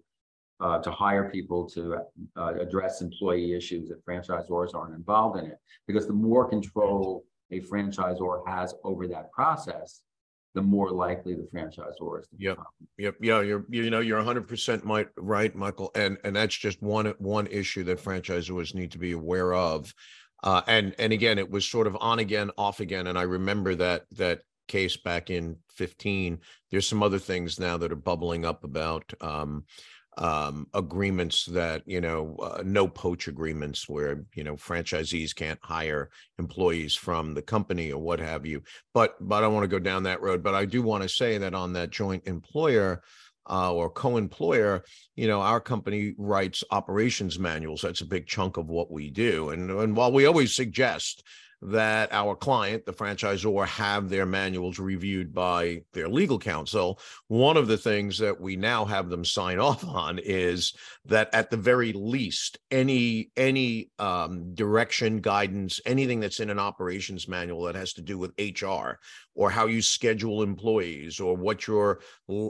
uh, 0.61 0.79
to 0.83 0.91
hire 0.91 1.31
people 1.31 1.69
to 1.71 1.97
uh, 2.37 2.55
address 2.61 3.01
employee 3.01 3.55
issues 3.55 3.89
that 3.89 4.05
franchisors 4.05 4.75
aren't 4.75 4.95
involved 4.95 5.39
in 5.39 5.47
it. 5.47 5.59
Because 5.87 6.07
the 6.07 6.13
more 6.13 6.49
control 6.49 7.25
a 7.51 7.61
franchisor 7.61 8.47
has 8.47 8.75
over 8.85 9.07
that 9.09 9.33
process, 9.33 10.03
the 10.55 10.63
more 10.63 10.91
likely 10.91 11.35
the 11.35 11.49
franchisor 11.55 12.21
is. 12.21 12.29
To 12.29 12.37
yep. 12.37 12.59
Yep. 12.99 13.17
Yeah. 13.21 13.41
You're, 13.41 13.65
you 13.71 13.89
know, 13.91 14.01
you're 14.01 14.23
100% 14.23 14.85
might, 14.85 15.09
right, 15.17 15.55
Michael. 15.55 15.91
And, 15.95 16.19
and 16.25 16.35
that's 16.35 16.57
just 16.57 16.83
one, 16.83 17.07
one 17.19 17.47
issue 17.47 17.85
that 17.85 18.03
franchisors 18.03 18.75
need 18.75 18.93
to 18.93 18.99
be 18.99 19.13
aware 19.13 19.55
of. 19.55 19.95
Uh, 20.43 20.63
and, 20.67 20.95
and 20.99 21.13
again, 21.13 21.39
it 21.39 21.51
was 21.51 21.65
sort 21.65 21.87
of 21.87 21.97
on 22.01 22.19
again, 22.19 22.51
off 22.57 22.81
again. 22.81 23.07
And 23.07 23.19
I 23.19 23.23
remember 23.23 23.75
that, 23.77 24.07
that 24.13 24.43
case 24.69 24.97
back 24.97 25.31
in 25.31 25.57
15. 25.75 26.39
There's 26.71 26.89
some 26.89 27.03
other 27.03 27.19
things 27.19 27.59
now 27.59 27.77
that 27.79 27.93
are 27.93 27.97
bubbling 27.97 28.45
up 28.45 28.65
about, 28.65 29.13
um, 29.21 29.65
um, 30.19 30.67
agreements 30.75 31.47
that 31.47 31.83
you 31.87 32.01
know 32.01 32.37
uh, 32.43 32.63
no 32.65 32.89
poach 32.89 33.29
agreements 33.29 33.89
where 33.89 34.25
you 34.35 34.43
know 34.45 34.57
franchisees 34.57 35.35
can't 35.35 35.59
hire 35.63 36.11
employees 36.39 36.95
from 36.95 37.33
the 37.33 37.43
company 37.43 37.93
or 37.93 38.03
what 38.03 38.19
have 38.19 38.45
you 38.45 38.63
but 38.93 39.15
but 39.21 39.37
i 39.37 39.41
don't 39.41 39.55
want 39.55 39.65
to 39.65 39.69
go 39.69 39.79
down 39.79 40.03
that 40.03 40.21
road 40.21 40.43
but 40.43 40.55
i 40.55 40.65
do 40.65 40.83
want 40.83 41.03
to 41.03 41.09
say 41.09 41.39
that 41.39 41.55
on 41.55 41.73
that 41.73 41.91
joint 41.91 42.23
employer 42.27 43.03
uh, 43.49 43.73
or 43.73 43.91
co-employer 43.91 44.85
you 45.17 45.27
know 45.27 45.41
our 45.41 45.61
company 45.61 46.15
writes 46.19 46.63
operations 46.71 47.39
manuals 47.39 47.83
that's 47.83 48.01
a 48.01 48.07
big 48.07 48.27
chunk 48.27 48.57
of 48.57 48.69
what 48.69 48.91
we 48.91 49.11
do 49.11 49.51
and 49.51 49.71
and 49.71 49.97
while 49.97 50.13
we 50.13 50.27
always 50.27 50.55
suggest 50.55 51.23
that 51.63 52.11
our 52.13 52.35
client, 52.35 52.87
the 52.87 52.93
franchisor, 52.93 53.67
have 53.67 54.09
their 54.09 54.25
manuals 54.25 54.79
reviewed 54.79 55.35
by 55.35 55.83
their 55.93 56.09
legal 56.09 56.39
counsel. 56.39 56.99
One 57.29 57.57
of 57.57 57.67
the 57.67 57.77
things 57.77 58.19
that 58.19 58.41
we 58.41 58.57
now 58.57 58.85
have 58.87 59.11
them 59.11 59.25
sign 59.25 59.59
off 59.59 59.85
on 59.85 60.19
is 60.19 60.73
that 61.07 61.29
at 61.35 61.51
the 61.51 61.57
very 61.57 61.93
least, 61.93 62.59
any 62.71 63.31
any 63.37 63.91
um, 63.99 64.55
direction, 64.55 65.21
guidance, 65.21 65.81
anything 65.85 66.21
that's 66.21 66.41
in 66.41 66.51
an 66.51 66.59
operations 66.59 67.29
manual 67.29 67.65
that 67.65 67.75
has 67.75 67.93
to 67.95 68.03
do 68.03 68.17
with 68.17 68.33
HR 68.39 68.99
or 69.41 69.49
how 69.49 69.65
you 69.65 69.81
schedule 69.81 70.43
employees 70.43 71.19
or 71.19 71.35
what 71.35 71.67
your 71.67 72.01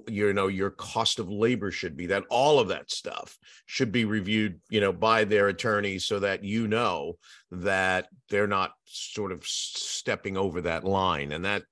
you 0.08 0.32
know 0.32 0.48
your 0.48 0.70
cost 0.70 1.20
of 1.20 1.30
labor 1.30 1.70
should 1.70 1.96
be, 1.96 2.06
that 2.06 2.24
all 2.30 2.58
of 2.58 2.66
that 2.66 2.90
stuff 2.90 3.38
should 3.66 3.92
be 3.92 4.04
reviewed, 4.04 4.58
you 4.70 4.80
know, 4.80 4.92
by 4.92 5.22
their 5.22 5.46
attorney 5.46 6.00
so 6.00 6.18
that 6.18 6.42
you 6.42 6.66
know 6.66 7.16
that 7.52 8.08
they're 8.28 8.48
not 8.48 8.72
sort 8.86 9.30
of 9.30 9.46
stepping 9.46 10.36
over 10.36 10.62
that 10.62 10.82
line. 10.82 11.30
And 11.30 11.44
that 11.44 11.62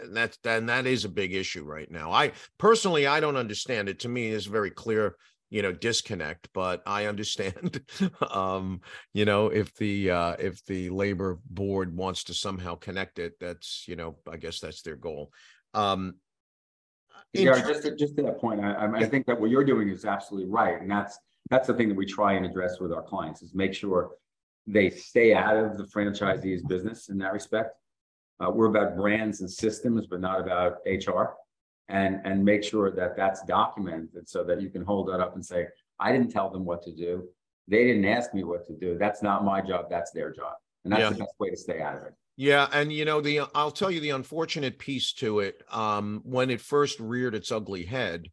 and 0.00 0.16
that's 0.16 0.38
and 0.44 0.68
that 0.68 0.86
is 0.86 1.04
a 1.04 1.08
big 1.08 1.34
issue 1.34 1.64
right 1.64 1.90
now. 1.90 2.12
I 2.12 2.30
personally 2.56 3.04
i 3.04 3.18
don't 3.18 3.36
understand 3.36 3.88
it. 3.88 3.98
To 4.00 4.08
me 4.08 4.28
it's 4.28 4.46
very 4.46 4.70
clear 4.70 5.16
you 5.50 5.62
know 5.62 5.72
disconnect 5.72 6.48
but 6.52 6.82
i 6.86 7.06
understand 7.06 7.80
um 8.30 8.80
you 9.14 9.24
know 9.24 9.46
if 9.46 9.74
the 9.76 10.10
uh 10.10 10.36
if 10.38 10.64
the 10.66 10.90
labor 10.90 11.38
board 11.48 11.96
wants 11.96 12.24
to 12.24 12.34
somehow 12.34 12.74
connect 12.74 13.18
it 13.18 13.34
that's 13.40 13.84
you 13.88 13.96
know 13.96 14.16
i 14.30 14.36
guess 14.36 14.60
that's 14.60 14.82
their 14.82 14.96
goal 14.96 15.32
um 15.74 16.14
yeah 17.32 17.58
just 17.66 17.82
to, 17.82 17.94
just 17.96 18.16
to 18.16 18.22
that 18.22 18.38
point 18.40 18.60
I, 18.60 18.90
I 18.94 19.06
think 19.06 19.26
that 19.26 19.40
what 19.40 19.50
you're 19.50 19.64
doing 19.64 19.88
is 19.88 20.04
absolutely 20.04 20.50
right 20.50 20.80
and 20.80 20.90
that's 20.90 21.18
that's 21.50 21.66
the 21.66 21.74
thing 21.74 21.88
that 21.88 21.96
we 21.96 22.06
try 22.06 22.34
and 22.34 22.44
address 22.44 22.78
with 22.80 22.92
our 22.92 23.02
clients 23.02 23.42
is 23.42 23.54
make 23.54 23.74
sure 23.74 24.10
they 24.68 24.90
stay 24.90 25.34
out 25.34 25.56
of 25.56 25.78
the 25.78 25.84
franchisee's 25.84 26.62
business 26.62 27.08
in 27.08 27.18
that 27.18 27.32
respect. 27.32 27.74
Uh, 28.38 28.50
we're 28.50 28.66
about 28.66 28.96
brands 28.96 29.40
and 29.40 29.50
systems, 29.50 30.06
but 30.06 30.20
not 30.20 30.40
about 30.40 30.76
HR. 30.86 31.34
And, 31.88 32.20
and 32.24 32.44
make 32.44 32.62
sure 32.62 32.90
that 32.90 33.16
that's 33.16 33.42
documented 33.44 34.28
so 34.28 34.44
that 34.44 34.60
you 34.60 34.68
can 34.68 34.84
hold 34.84 35.08
that 35.08 35.20
up 35.20 35.34
and 35.34 35.44
say, 35.44 35.68
I 35.98 36.12
didn't 36.12 36.30
tell 36.30 36.50
them 36.50 36.64
what 36.64 36.82
to 36.82 36.92
do. 36.94 37.24
They 37.66 37.84
didn't 37.84 38.04
ask 38.04 38.34
me 38.34 38.44
what 38.44 38.66
to 38.66 38.74
do. 38.74 38.98
That's 38.98 39.22
not 39.22 39.44
my 39.44 39.62
job. 39.62 39.86
That's 39.88 40.10
their 40.10 40.30
job. 40.30 40.54
And 40.84 40.92
that's 40.92 41.00
yeah. 41.00 41.10
the 41.10 41.18
best 41.18 41.34
way 41.38 41.50
to 41.50 41.56
stay 41.56 41.80
out 41.80 41.96
of 41.96 42.02
it. 42.04 42.14
Yeah, 42.36 42.68
and 42.72 42.92
you 42.92 43.04
know 43.04 43.20
the 43.20 43.40
I'll 43.52 43.72
tell 43.72 43.90
you 43.90 43.98
the 43.98 44.10
unfortunate 44.10 44.78
piece 44.78 45.12
to 45.14 45.40
it. 45.40 45.64
Um, 45.72 46.20
when 46.24 46.50
it 46.50 46.60
first 46.60 47.00
reared 47.00 47.34
its 47.34 47.50
ugly 47.50 47.84
head, 47.84 48.28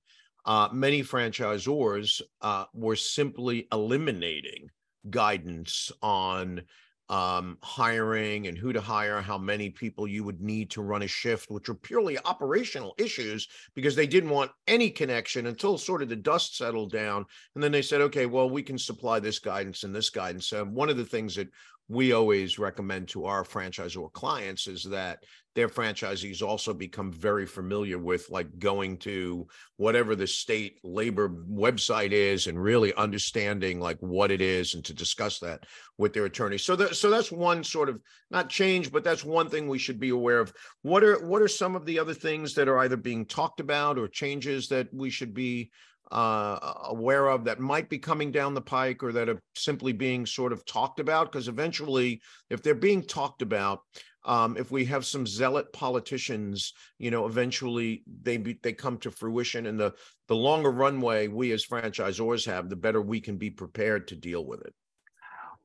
uh, 0.45 0.69
many 0.71 1.01
franchisors 1.01 2.21
uh, 2.39 2.65
were 2.71 2.95
simply 2.95 3.67
eliminating 3.71 4.69
guidance 5.09 5.91
on 6.03 6.61
um, 7.09 7.57
hiring 7.61 8.47
and 8.47 8.57
who 8.57 8.73
to 8.73 8.81
hire, 8.81 9.21
how 9.21 9.37
many 9.37 9.69
people 9.69 10.07
you 10.07 10.23
would 10.23 10.41
need 10.41 10.69
to 10.71 10.81
run 10.81 11.03
a 11.03 11.07
shift, 11.07 11.51
which 11.51 11.67
were 11.67 11.75
purely 11.75 12.17
operational 12.25 12.95
issues 12.97 13.47
because 13.75 13.95
they 13.95 14.07
didn't 14.07 14.29
want 14.29 14.51
any 14.67 14.89
connection 14.89 15.45
until 15.47 15.77
sort 15.77 16.01
of 16.01 16.09
the 16.09 16.15
dust 16.15 16.57
settled 16.57 16.91
down. 16.91 17.25
And 17.53 17.63
then 17.63 17.71
they 17.71 17.83
said, 17.83 18.01
okay, 18.01 18.25
well, 18.25 18.49
we 18.49 18.63
can 18.63 18.77
supply 18.77 19.19
this 19.19 19.39
guidance 19.39 19.83
and 19.83 19.93
this 19.93 20.09
guidance. 20.09 20.51
Uh, 20.51 20.65
one 20.65 20.89
of 20.89 20.97
the 20.97 21.05
things 21.05 21.35
that 21.35 21.49
we 21.87 22.13
always 22.13 22.57
recommend 22.57 23.07
to 23.09 23.25
our 23.25 23.43
franchise 23.43 23.95
or 23.95 24.09
clients 24.09 24.67
is 24.67 24.83
that 24.83 25.19
their 25.53 25.69
franchisees 25.69 26.41
also 26.41 26.73
become 26.73 27.11
very 27.13 27.45
familiar 27.45 27.97
with 27.97 28.29
like 28.29 28.59
going 28.59 28.97
to 28.97 29.47
whatever 29.77 30.15
the 30.15 30.27
state 30.27 30.79
labor 30.83 31.29
website 31.29 32.11
is 32.11 32.47
and 32.47 32.61
really 32.61 32.93
understanding 32.95 33.79
like 33.79 33.97
what 33.99 34.31
it 34.31 34.41
is 34.41 34.73
and 34.73 34.83
to 34.83 34.93
discuss 34.93 35.39
that 35.39 35.63
with 35.97 36.11
their 36.11 36.25
attorney. 36.25 36.57
So 36.57 36.75
that 36.75 36.95
so 36.95 37.09
that's 37.09 37.31
one 37.31 37.63
sort 37.63 37.87
of 37.87 38.01
not 38.31 38.49
change 38.49 38.91
but 38.91 39.03
that's 39.03 39.23
one 39.23 39.49
thing 39.49 39.67
we 39.67 39.79
should 39.79 39.99
be 39.99 40.09
aware 40.09 40.39
of. 40.39 40.51
What 40.81 41.03
are 41.03 41.25
what 41.25 41.41
are 41.41 41.47
some 41.47 41.75
of 41.75 41.85
the 41.85 41.99
other 41.99 42.13
things 42.13 42.53
that 42.55 42.67
are 42.67 42.79
either 42.79 42.97
being 42.97 43.25
talked 43.25 43.59
about 43.59 43.97
or 43.97 44.07
changes 44.07 44.67
that 44.69 44.93
we 44.93 45.09
should 45.09 45.33
be 45.33 45.71
uh, 46.11 46.73
aware 46.85 47.27
of 47.27 47.45
that 47.45 47.59
might 47.59 47.89
be 47.89 47.97
coming 47.97 48.31
down 48.31 48.53
the 48.53 48.61
pike 48.61 49.03
or 49.03 49.11
that 49.11 49.29
are 49.29 49.41
simply 49.55 49.93
being 49.93 50.25
sort 50.25 50.53
of 50.53 50.65
talked 50.65 50.99
about? 50.99 51.31
Because 51.31 51.47
eventually, 51.47 52.21
if 52.49 52.61
they're 52.61 52.75
being 52.75 53.03
talked 53.03 53.41
about, 53.41 53.81
um, 54.25 54.57
if 54.57 54.71
we 54.71 54.85
have 54.85 55.05
some 55.05 55.27
zealot 55.27 55.71
politicians, 55.71 56.73
you 56.97 57.11
know, 57.11 57.27
eventually 57.27 58.03
they 58.23 58.37
be, 58.37 58.59
they 58.63 58.73
come 58.73 58.97
to 58.99 59.11
fruition, 59.11 59.67
and 59.67 59.79
the 59.79 59.93
the 60.27 60.35
longer 60.35 60.71
runway 60.71 61.27
we 61.27 61.51
as 61.51 61.65
franchisors 61.65 62.45
have, 62.45 62.69
the 62.69 62.75
better 62.75 63.01
we 63.01 63.21
can 63.21 63.37
be 63.37 63.51
prepared 63.51 64.07
to 64.07 64.15
deal 64.15 64.43
with 64.45 64.61
it. 64.61 64.73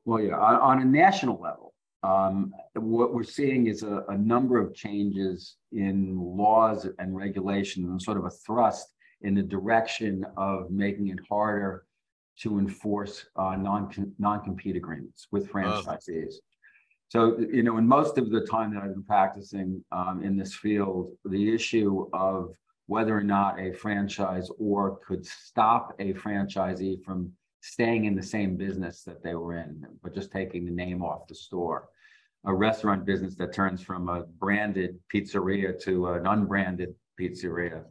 Well, 0.05 0.21
yeah, 0.21 0.37
on, 0.37 0.55
on 0.55 0.81
a 0.81 0.85
national 0.85 1.39
level, 1.41 1.73
um, 2.03 2.53
what 2.73 3.13
we're 3.13 3.23
seeing 3.23 3.67
is 3.67 3.83
a, 3.83 4.03
a, 4.09 4.17
number 4.17 4.59
of 4.59 4.73
changes 4.73 5.57
in 5.71 6.17
laws 6.17 6.87
and 6.97 7.15
regulations, 7.15 7.87
and 7.87 8.01
sort 8.01 8.17
of 8.17 8.25
a 8.25 8.31
thrust 8.45 8.87
in 9.23 9.35
the 9.35 9.43
direction 9.43 10.25
of 10.37 10.71
making 10.71 11.09
it 11.09 11.19
harder 11.29 11.85
to 12.39 12.59
enforce 12.59 13.25
uh, 13.35 13.55
non 13.55 14.13
non-compete 14.17 14.75
agreements 14.75 15.27
with 15.31 15.51
franchisees. 15.51 16.35
So, 17.09 17.37
you 17.39 17.61
know, 17.61 17.77
in 17.77 17.85
most 17.85 18.17
of 18.17 18.31
the 18.31 18.41
time 18.41 18.73
that 18.73 18.83
I've 18.83 18.93
been 18.93 19.03
practicing 19.03 19.83
um, 19.91 20.23
in 20.23 20.37
this 20.37 20.55
field, 20.55 21.11
the 21.25 21.53
issue 21.53 22.07
of 22.13 22.55
whether 22.87 23.15
or 23.15 23.23
not 23.23 23.59
a 23.59 23.73
franchise 23.73 24.49
or 24.57 24.99
could 25.05 25.25
stop 25.25 25.93
a 25.99 26.13
franchisee 26.13 27.03
from 27.03 27.31
staying 27.61 28.05
in 28.05 28.15
the 28.15 28.23
same 28.23 28.55
business 28.55 29.03
that 29.03 29.21
they 29.21 29.35
were 29.35 29.57
in, 29.57 29.85
but 30.01 30.15
just 30.15 30.31
taking 30.31 30.65
the 30.65 30.71
name 30.71 31.03
off 31.03 31.27
the 31.27 31.35
store. 31.35 31.89
A 32.45 32.53
restaurant 32.53 33.05
business 33.05 33.35
that 33.35 33.53
turns 33.53 33.83
from 33.83 34.09
a 34.09 34.23
branded 34.39 34.97
pizzeria 35.13 35.79
to 35.83 36.07
an 36.07 36.25
unbranded 36.25 36.95
pizzeria 37.19 37.83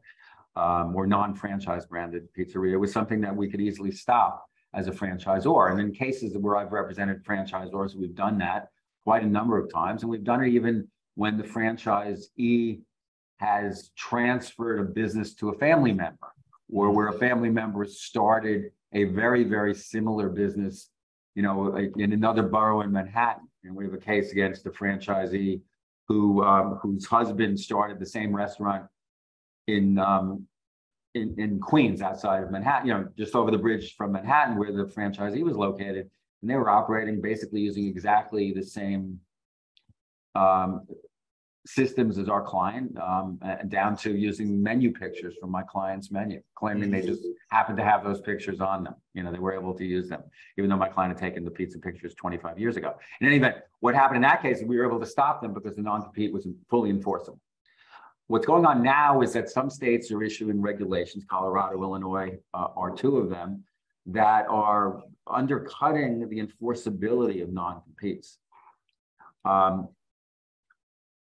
um, 0.56 0.94
or 0.94 1.06
non-franchise 1.06 1.86
branded 1.86 2.28
pizzeria 2.36 2.78
was 2.78 2.92
something 2.92 3.20
that 3.20 3.34
we 3.34 3.48
could 3.48 3.60
easily 3.60 3.90
stop 3.90 4.44
as 4.74 4.88
a 4.88 4.92
franchisor. 4.92 5.70
And 5.70 5.80
in 5.80 5.92
cases 5.92 6.36
where 6.36 6.56
I've 6.56 6.72
represented 6.72 7.24
franchisors, 7.24 7.94
we've 7.94 8.14
done 8.14 8.38
that 8.38 8.68
quite 9.04 9.22
a 9.22 9.26
number 9.26 9.58
of 9.58 9.72
times. 9.72 10.02
And 10.02 10.10
we've 10.10 10.24
done 10.24 10.44
it 10.44 10.48
even 10.48 10.88
when 11.14 11.36
the 11.36 11.44
franchisee 11.44 12.80
has 13.38 13.90
transferred 13.96 14.80
a 14.80 14.84
business 14.84 15.34
to 15.34 15.48
a 15.48 15.58
family 15.58 15.92
member 15.92 16.28
or 16.72 16.90
where 16.90 17.08
a 17.08 17.18
family 17.18 17.50
member 17.50 17.84
started 17.84 18.70
a 18.92 19.04
very, 19.04 19.44
very 19.44 19.74
similar 19.74 20.28
business, 20.28 20.90
you 21.34 21.42
know, 21.42 21.76
in 21.96 22.12
another 22.12 22.42
borough 22.42 22.82
in 22.82 22.92
Manhattan. 22.92 23.48
And 23.64 23.74
we 23.74 23.84
have 23.84 23.94
a 23.94 23.98
case 23.98 24.32
against 24.32 24.64
the 24.64 24.70
franchisee 24.70 25.60
who 26.06 26.42
um, 26.42 26.78
whose 26.82 27.06
husband 27.06 27.58
started 27.58 27.98
the 27.98 28.06
same 28.06 28.34
restaurant 28.34 28.86
in 29.70 29.98
um, 29.98 30.46
in, 31.14 31.34
in 31.38 31.58
Queens, 31.58 32.02
outside 32.02 32.42
of 32.42 32.50
Manhattan, 32.50 32.86
you 32.86 32.94
know, 32.94 33.08
just 33.18 33.34
over 33.34 33.50
the 33.50 33.58
bridge 33.58 33.96
from 33.96 34.12
Manhattan, 34.12 34.56
where 34.56 34.72
the 34.72 34.84
franchisee 34.84 35.42
was 35.42 35.56
located, 35.56 36.08
and 36.40 36.50
they 36.50 36.54
were 36.54 36.70
operating 36.70 37.20
basically 37.20 37.60
using 37.60 37.88
exactly 37.88 38.52
the 38.52 38.62
same 38.62 39.18
um, 40.36 40.86
systems 41.66 42.16
as 42.16 42.28
our 42.28 42.42
client, 42.42 42.96
um, 42.98 43.38
down 43.68 43.96
to 43.96 44.16
using 44.16 44.62
menu 44.62 44.92
pictures 44.92 45.34
from 45.40 45.50
my 45.50 45.62
client's 45.62 46.10
menu, 46.10 46.40
claiming 46.54 46.90
they 46.90 47.02
just 47.02 47.22
happened 47.50 47.76
to 47.76 47.84
have 47.84 48.02
those 48.04 48.20
pictures 48.20 48.60
on 48.60 48.84
them. 48.84 48.94
You 49.14 49.22
know, 49.22 49.32
they 49.32 49.38
were 49.38 49.52
able 49.52 49.74
to 49.74 49.84
use 49.84 50.08
them, 50.08 50.22
even 50.56 50.70
though 50.70 50.76
my 50.76 50.88
client 50.88 51.18
had 51.18 51.28
taken 51.28 51.44
the 51.44 51.50
pizza 51.50 51.78
pictures 51.78 52.14
25 52.14 52.58
years 52.58 52.76
ago. 52.76 52.94
In 53.20 53.26
any 53.26 53.36
event, 53.36 53.56
what 53.80 53.94
happened 53.94 54.16
in 54.16 54.22
that 54.22 54.42
case, 54.42 54.62
we 54.64 54.76
were 54.78 54.86
able 54.86 55.00
to 55.00 55.06
stop 55.06 55.42
them 55.42 55.52
because 55.52 55.76
the 55.76 55.82
non-compete 55.82 56.32
was 56.32 56.46
fully 56.68 56.88
enforceable. 56.88 57.40
What's 58.30 58.46
going 58.46 58.64
on 58.64 58.80
now 58.80 59.22
is 59.22 59.32
that 59.32 59.50
some 59.50 59.68
states 59.68 60.12
are 60.12 60.22
issuing 60.22 60.62
regulations, 60.62 61.24
Colorado, 61.28 61.82
Illinois 61.82 62.38
uh, 62.54 62.68
are 62.76 62.94
two 62.94 63.16
of 63.16 63.28
them, 63.28 63.64
that 64.06 64.46
are 64.48 65.02
undercutting 65.26 66.28
the 66.28 66.38
enforceability 66.38 67.42
of 67.42 67.52
non-competes. 67.52 68.38
Um, 69.44 69.88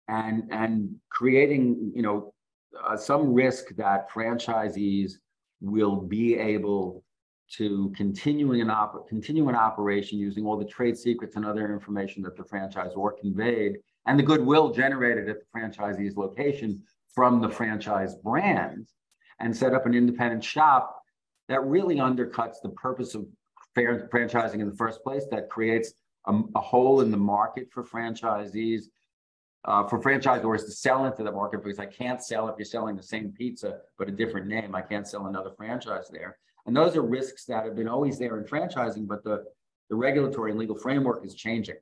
and, 0.08 0.44
and 0.52 0.98
creating, 1.10 1.94
you 1.96 2.04
know, 2.04 2.32
uh, 2.80 2.96
some 2.96 3.34
risk 3.34 3.76
that 3.78 4.12
franchisees 4.12 5.14
will 5.62 5.96
be 5.96 6.38
able 6.38 7.04
to 7.54 7.92
continuing 7.96 8.62
an 8.62 8.70
op- 8.70 9.10
continue 9.10 9.50
an 9.50 9.56
operation 9.56 10.20
using 10.20 10.46
all 10.46 10.60
the 10.60 10.66
trade 10.66 10.96
secrets 10.96 11.36
and 11.38 11.44
other 11.44 11.74
information 11.74 12.22
that 12.22 12.38
the 12.38 12.44
franchisor 12.44 13.18
conveyed 13.20 13.78
and 14.06 14.20
the 14.20 14.24
goodwill 14.24 14.72
generated 14.72 15.28
at 15.28 15.38
the 15.40 15.60
franchisee's 15.60 16.16
location 16.16 16.80
from 17.14 17.42
the 17.42 17.50
franchise 17.50 18.16
brand 18.16 18.88
and 19.40 19.56
set 19.56 19.74
up 19.74 19.86
an 19.86 19.94
independent 19.94 20.44
shop 20.44 21.02
that 21.48 21.64
really 21.66 21.96
undercuts 21.96 22.58
the 22.62 22.70
purpose 22.70 23.16
of 23.16 23.26
franchising 23.76 24.60
in 24.60 24.70
the 24.70 24.76
first 24.76 25.04
place, 25.04 25.26
that 25.32 25.50
creates 25.50 25.94
a, 26.28 26.40
a 26.56 26.60
hole 26.60 27.02
in 27.02 27.12
the 27.12 27.18
market 27.18 27.68
for 27.72 27.84
franchisees, 27.84 28.84
uh, 29.66 29.88
for 29.88 30.02
franchisors 30.02 30.66
to 30.66 30.72
sell 30.72 31.06
into 31.06 31.24
the 31.24 31.32
market 31.32 31.64
because 31.64 31.80
I 31.80 31.86
can't 31.86 32.24
sell 32.24 32.48
if 32.48 32.56
you're 32.58 32.66
selling 32.66 32.96
the 32.96 33.04
same 33.04 33.32
pizza 33.32 33.80
but 33.98 34.08
a 34.08 34.12
different 34.12 34.48
name. 34.48 34.76
I 34.76 34.82
can't 34.82 35.08
sell 35.08 35.28
another 35.28 35.52
franchise 35.58 36.10
there. 36.12 36.38
And 36.66 36.76
those 36.76 36.96
are 36.96 37.02
risks 37.02 37.46
that 37.46 37.66
have 37.66 37.76
been 37.76 37.88
always 37.88 38.20
there 38.20 38.38
in 38.38 38.44
franchising, 38.46 39.08
but 39.08 39.24
the, 39.24 39.44
the 39.90 39.96
regulatory 39.96 40.52
and 40.52 40.60
legal 40.60 40.78
framework 40.78 41.26
is 41.26 41.34
changing. 41.34 41.78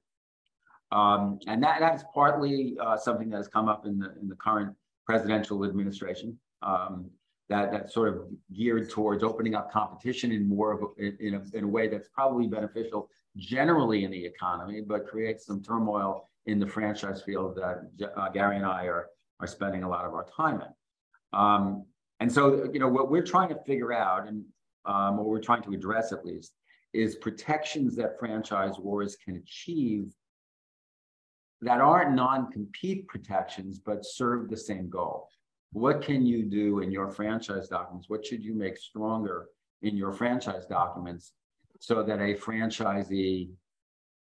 Um, 0.92 1.40
and 1.48 1.62
that, 1.64 1.82
that 1.82 1.96
is 1.96 2.04
partly 2.14 2.78
uh, 2.82 2.96
something 2.98 3.30
that 3.30 3.38
has 3.38 3.48
come 3.50 3.68
up 3.68 3.86
in 3.86 4.00
the, 4.00 4.14
in 4.22 4.30
the 4.30 4.36
current 4.36 4.74
presidential 5.08 5.64
administration 5.66 6.38
um, 6.62 7.10
that 7.50 7.90
sort 7.90 8.10
of 8.10 8.28
geared 8.54 8.90
towards 8.90 9.24
opening 9.24 9.56
up 9.56 9.72
competition 9.72 10.34
in 10.34 10.48
more 10.48 10.74
of 10.74 10.82
a, 10.82 11.26
in, 11.26 11.36
a, 11.36 11.58
in 11.58 11.64
a 11.64 11.68
way 11.68 11.88
that's 11.88 12.10
probably 12.10 12.46
beneficial 12.46 13.10
generally 13.38 14.04
in 14.04 14.12
the 14.12 14.26
economy, 14.26 14.82
but 14.82 15.08
creates 15.08 15.46
some 15.46 15.64
turmoil 15.64 16.28
in 16.46 16.60
the 16.60 16.68
franchise 16.68 17.22
field 17.22 17.56
that 17.56 18.10
uh, 18.18 18.30
Gary 18.30 18.58
and 18.58 18.66
I 18.66 18.86
are 18.86 19.08
are 19.40 19.48
spending 19.48 19.84
a 19.84 19.90
lot 19.90 20.06
of 20.06 20.14
our 20.14 20.26
time 20.36 20.62
in. 20.62 21.40
Um, 21.40 21.86
and 22.20 22.32
so, 22.32 22.70
you 22.74 22.80
know, 22.80 22.88
what 22.88 23.12
we're 23.12 23.24
trying 23.24 23.50
to 23.50 23.60
figure 23.66 23.94
out, 23.94 24.28
and 24.28 24.44
um, 24.86 25.18
what 25.18 25.28
we're 25.28 25.40
trying 25.40 25.62
to 25.64 25.74
address 25.74 26.12
at 26.12 26.26
least, 26.26 26.54
is 26.94 27.16
protections 27.18 27.96
that 27.98 28.20
franchisors 28.20 29.14
can 29.24 29.36
achieve 29.36 30.12
that 31.62 31.82
aren't 31.82 32.16
non-compete 32.16 33.08
protections, 33.08 33.80
but 33.80 34.06
serve 34.06 34.50
the 34.50 34.58
same 34.58 34.90
goal. 34.90 35.28
What 35.72 36.02
can 36.02 36.26
you 36.26 36.44
do 36.44 36.80
in 36.80 36.92
your 36.92 37.10
franchise 37.10 37.68
documents? 37.68 38.10
What 38.10 38.26
should 38.26 38.44
you 38.44 38.54
make 38.54 38.78
stronger 38.78 39.48
in 39.82 39.98
your 39.98 40.14
franchise 40.14 40.66
documents 40.66 41.34
so 41.80 42.04
that 42.04 42.20
a 42.20 42.36
franchisee 42.36 43.50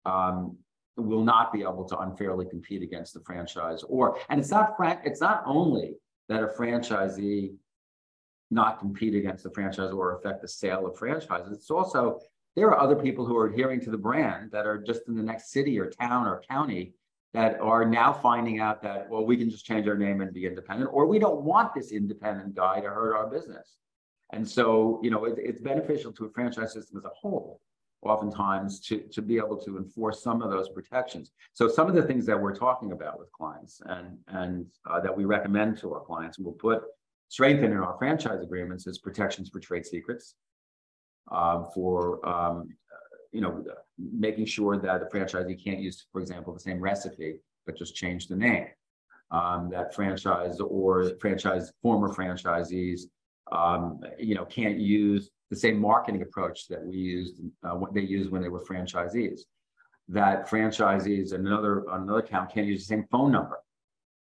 um, 0.06 0.58
will 0.98 1.24
not 1.24 1.52
be 1.52 1.62
able 1.62 1.86
to 1.86 1.98
unfairly 2.00 2.46
compete 2.46 2.82
against 2.82 3.14
the 3.14 3.20
franchise 3.22 3.84
or 3.84 4.18
and 4.30 4.40
it's 4.40 4.50
not 4.50 4.76
it's 5.04 5.22
not 5.22 5.44
only 5.46 5.96
that 6.30 6.42
a 6.42 6.48
franchisee 6.48 7.54
not 8.52 8.80
compete 8.80 9.16
against 9.16 9.44
the 9.44 9.50
franchise 9.52 9.92
or 9.92 10.18
affect 10.18 10.42
the 10.42 10.48
sale 10.48 10.86
of 10.86 10.98
franchises 10.98 11.52
it's 11.52 11.72
also 11.72 12.20
there 12.56 12.68
are 12.68 12.80
other 12.80 12.96
people 12.96 13.26
who 13.26 13.36
are 13.36 13.48
adhering 13.48 13.82
to 13.82 13.90
the 13.90 13.98
brand 13.98 14.52
that 14.52 14.66
are 14.66 14.78
just 14.78 15.02
in 15.08 15.16
the 15.16 15.24
next 15.24 15.52
city 15.52 15.78
or 15.78 15.90
town 15.90 16.28
or 16.28 16.42
county 16.50 16.94
that 17.36 17.60
are 17.60 17.84
now 17.84 18.14
finding 18.14 18.60
out 18.62 18.82
that, 18.82 19.10
well, 19.10 19.26
we 19.26 19.36
can 19.36 19.50
just 19.50 19.66
change 19.66 19.86
our 19.88 19.98
name 19.98 20.22
and 20.22 20.34
be 20.34 20.46
independent, 20.46 20.90
or 20.94 21.06
we 21.06 21.20
don't 21.20 21.42
want 21.42 21.74
this 21.76 21.92
independent 21.92 22.56
guy 22.56 22.80
to 22.80 22.90
hurt 22.90 23.14
our 23.14 23.28
business. 23.28 23.76
And 24.32 24.48
so, 24.48 25.00
you 25.04 25.12
know, 25.12 25.26
it, 25.26 25.36
it's 25.38 25.62
beneficial 25.62 26.12
to 26.14 26.26
a 26.26 26.30
franchise 26.30 26.72
system 26.72 26.98
as 26.98 27.04
a 27.04 27.10
whole, 27.10 27.60
oftentimes, 28.02 28.80
to, 28.88 29.00
to 29.16 29.22
be 29.22 29.36
able 29.36 29.58
to 29.58 29.78
enforce 29.78 30.24
some 30.24 30.42
of 30.42 30.50
those 30.50 30.70
protections. 30.70 31.32
So 31.54 31.68
some 31.68 31.88
of 31.90 31.96
the 31.96 32.04
things 32.04 32.26
that 32.26 32.40
we're 32.40 32.56
talking 32.56 32.94
about 32.94 33.20
with 33.20 33.30
clients 33.34 33.82
and, 33.86 34.18
and 34.30 34.66
uh, 34.90 35.02
that 35.02 35.16
we 35.16 35.26
recommend 35.26 35.78
to 35.80 35.94
our 35.94 36.04
clients, 36.10 36.40
we'll 36.40 36.54
put 36.54 36.84
strengthen 37.28 37.72
in 37.74 37.80
our 37.80 37.98
franchise 37.98 38.42
agreements 38.42 38.88
is 38.88 38.98
protections 38.98 39.50
for 39.50 39.60
trade 39.60 39.86
secrets, 39.86 40.36
uh, 41.32 41.64
for 41.74 42.26
um, 42.28 42.70
you 43.36 43.42
know, 43.42 43.64
making 43.98 44.46
sure 44.46 44.78
that 44.78 45.02
the 45.02 45.08
franchisee 45.08 45.62
can't 45.62 45.82
use, 45.82 46.08
for 46.14 46.22
example, 46.22 46.54
the 46.54 46.60
same 46.60 46.80
recipe, 46.80 47.36
but 47.66 47.78
just 47.78 47.94
change 47.94 48.28
the 48.28 48.36
name. 48.36 48.68
Um, 49.30 49.70
that 49.72 49.94
franchise 49.94 50.62
or 50.62 51.12
franchise 51.20 51.74
former 51.82 52.10
franchisees, 52.14 53.02
um, 53.52 54.00
you 54.18 54.36
know, 54.36 54.46
can't 54.46 54.80
use 54.80 55.32
the 55.50 55.58
same 55.58 55.78
marketing 55.78 56.22
approach 56.22 56.70
that 56.70 56.82
we 56.86 56.96
used, 56.96 57.42
uh, 57.64 57.76
what 57.76 57.94
they 57.94 58.02
used 58.02 58.32
when 58.32 58.42
they 58.42 58.48
were 58.48 58.64
franchisees. 58.64 59.42
That 60.08 60.48
franchisees, 60.48 61.34
another 61.34 61.84
another 61.92 62.20
account, 62.20 62.54
can't 62.54 62.68
use 62.68 62.82
the 62.84 62.94
same 62.94 63.06
phone 63.12 63.32
number, 63.34 63.58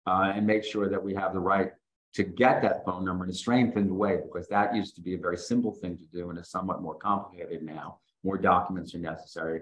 uh, 0.06 0.34
and 0.36 0.46
make 0.46 0.65
sure 0.65 0.89
that 0.89 1.02
we 1.02 1.13
have 1.13 1.32
the 1.32 1.39
right 1.39 1.72
to 2.15 2.24
get 2.24 2.62
that 2.63 2.84
phone 2.84 3.06
number 3.06 3.24
in 3.24 3.30
a 3.30 3.34
strengthened 3.34 3.91
way, 4.04 4.17
because 4.26 4.48
that 4.50 4.76
used 4.76 4.96
to 4.96 5.02
be 5.02 5.13
a 5.13 5.17
very 5.28 5.38
simple 5.38 5.72
thing 5.72 5.98
to 5.98 6.08
do 6.12 6.30
and 6.30 6.38
is 6.39 6.50
somewhat 6.50 6.82
more 6.82 6.96
complicated 6.96 7.63
now 7.63 8.00
more 8.28 8.38
documents 8.38 8.94
are 8.94 9.00
necessary 9.00 9.62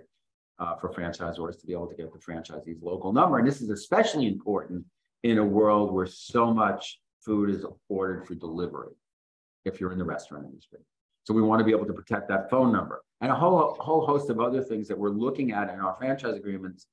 uh, 0.57 0.75
for 0.77 0.89
franchisors 0.91 1.59
to 1.59 1.67
be 1.67 1.73
able 1.73 1.85
to 1.85 1.95
get 1.95 2.11
the 2.11 2.19
franchisee's 2.19 2.81
local 2.81 3.13
number. 3.13 3.37
And 3.37 3.47
this 3.47 3.61
is 3.61 3.69
especially 3.69 4.27
important 4.27 4.83
in 5.21 5.37
a 5.37 5.45
world 5.45 5.93
where 5.93 6.07
so 6.07 6.51
much 6.51 6.99
food 7.23 7.51
is 7.51 7.63
ordered 7.89 8.25
for 8.25 8.33
delivery 8.33 8.93
if 9.65 9.79
you're 9.79 9.91
in 9.91 9.99
the 9.99 10.03
restaurant 10.03 10.45
industry. 10.45 10.79
So 11.25 11.33
we 11.33 11.43
want 11.43 11.59
to 11.59 11.63
be 11.63 11.71
able 11.71 11.85
to 11.85 11.93
protect 11.93 12.27
that 12.29 12.49
phone 12.49 12.71
number 12.71 13.03
and 13.21 13.31
a 13.31 13.35
whole, 13.35 13.77
whole 13.79 14.03
host 14.05 14.29
of 14.31 14.39
other 14.39 14.63
things 14.63 14.87
that 14.87 14.97
we're 14.97 15.09
looking 15.09 15.51
at 15.51 15.69
in 15.69 15.79
our 15.79 15.95
franchise 15.95 16.35
agreements 16.35 16.87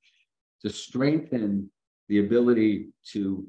to 0.61 0.69
strengthen 0.69 1.71
the 2.07 2.19
ability 2.19 2.89
to 3.13 3.47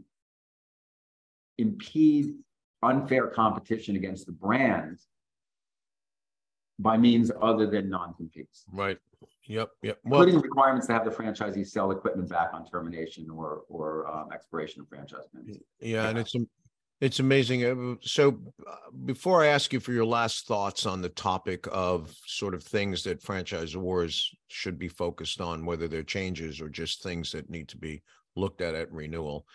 impede 1.59 2.35
unfair 2.83 3.27
competition 3.29 3.97
against 3.97 4.25
the 4.27 4.33
brands 4.33 5.09
by 6.79 6.97
means 6.97 7.31
other 7.41 7.67
than 7.67 7.89
non-competes. 7.89 8.65
Right. 8.73 8.99
Yep. 9.47 9.71
Yep. 9.83 9.99
Well, 10.05 10.23
including 10.23 10.43
requirements 10.43 10.87
to 10.87 10.95
have 10.95 11.05
the 11.05 11.11
franchisee 11.11 11.67
sell 11.67 11.91
equipment 11.91 12.29
back 12.29 12.51
on 12.53 12.67
termination 12.67 13.29
or 13.31 13.63
or 13.69 14.11
um, 14.11 14.33
expiration 14.33 14.81
of 14.81 14.89
franchise. 14.89 15.25
Yeah, 15.45 15.57
yeah, 15.81 16.09
and 16.09 16.19
it's 16.19 16.35
it's 17.01 17.21
amazing. 17.21 17.65
Uh, 17.65 17.97
so, 18.01 18.41
uh, 18.67 18.77
before 19.05 19.43
I 19.43 19.49
ask 19.49 19.73
you 19.73 19.81
for 19.81 19.93
your 19.93 20.07
last 20.07 20.47
thoughts 20.47 20.87
on 20.87 21.03
the 21.03 21.11
topic 21.11 21.67
of 21.71 22.15
sort 22.27 22.55
of 22.55 22.63
things 22.63 23.03
that 23.05 23.23
franchise 23.23 23.75
franchisors 23.75 24.23
should 24.49 24.79
be 24.79 24.89
focused 24.89 25.41
on, 25.41 25.67
whether 25.67 25.89
they're 25.89 26.03
changes 26.03 26.61
or 26.61 26.71
just 26.71 27.03
things 27.03 27.31
that 27.33 27.51
need 27.51 27.69
to 27.69 27.77
be 27.77 28.03
looked 28.37 28.63
at 28.63 28.75
at 28.75 28.91
renewal, 28.91 29.47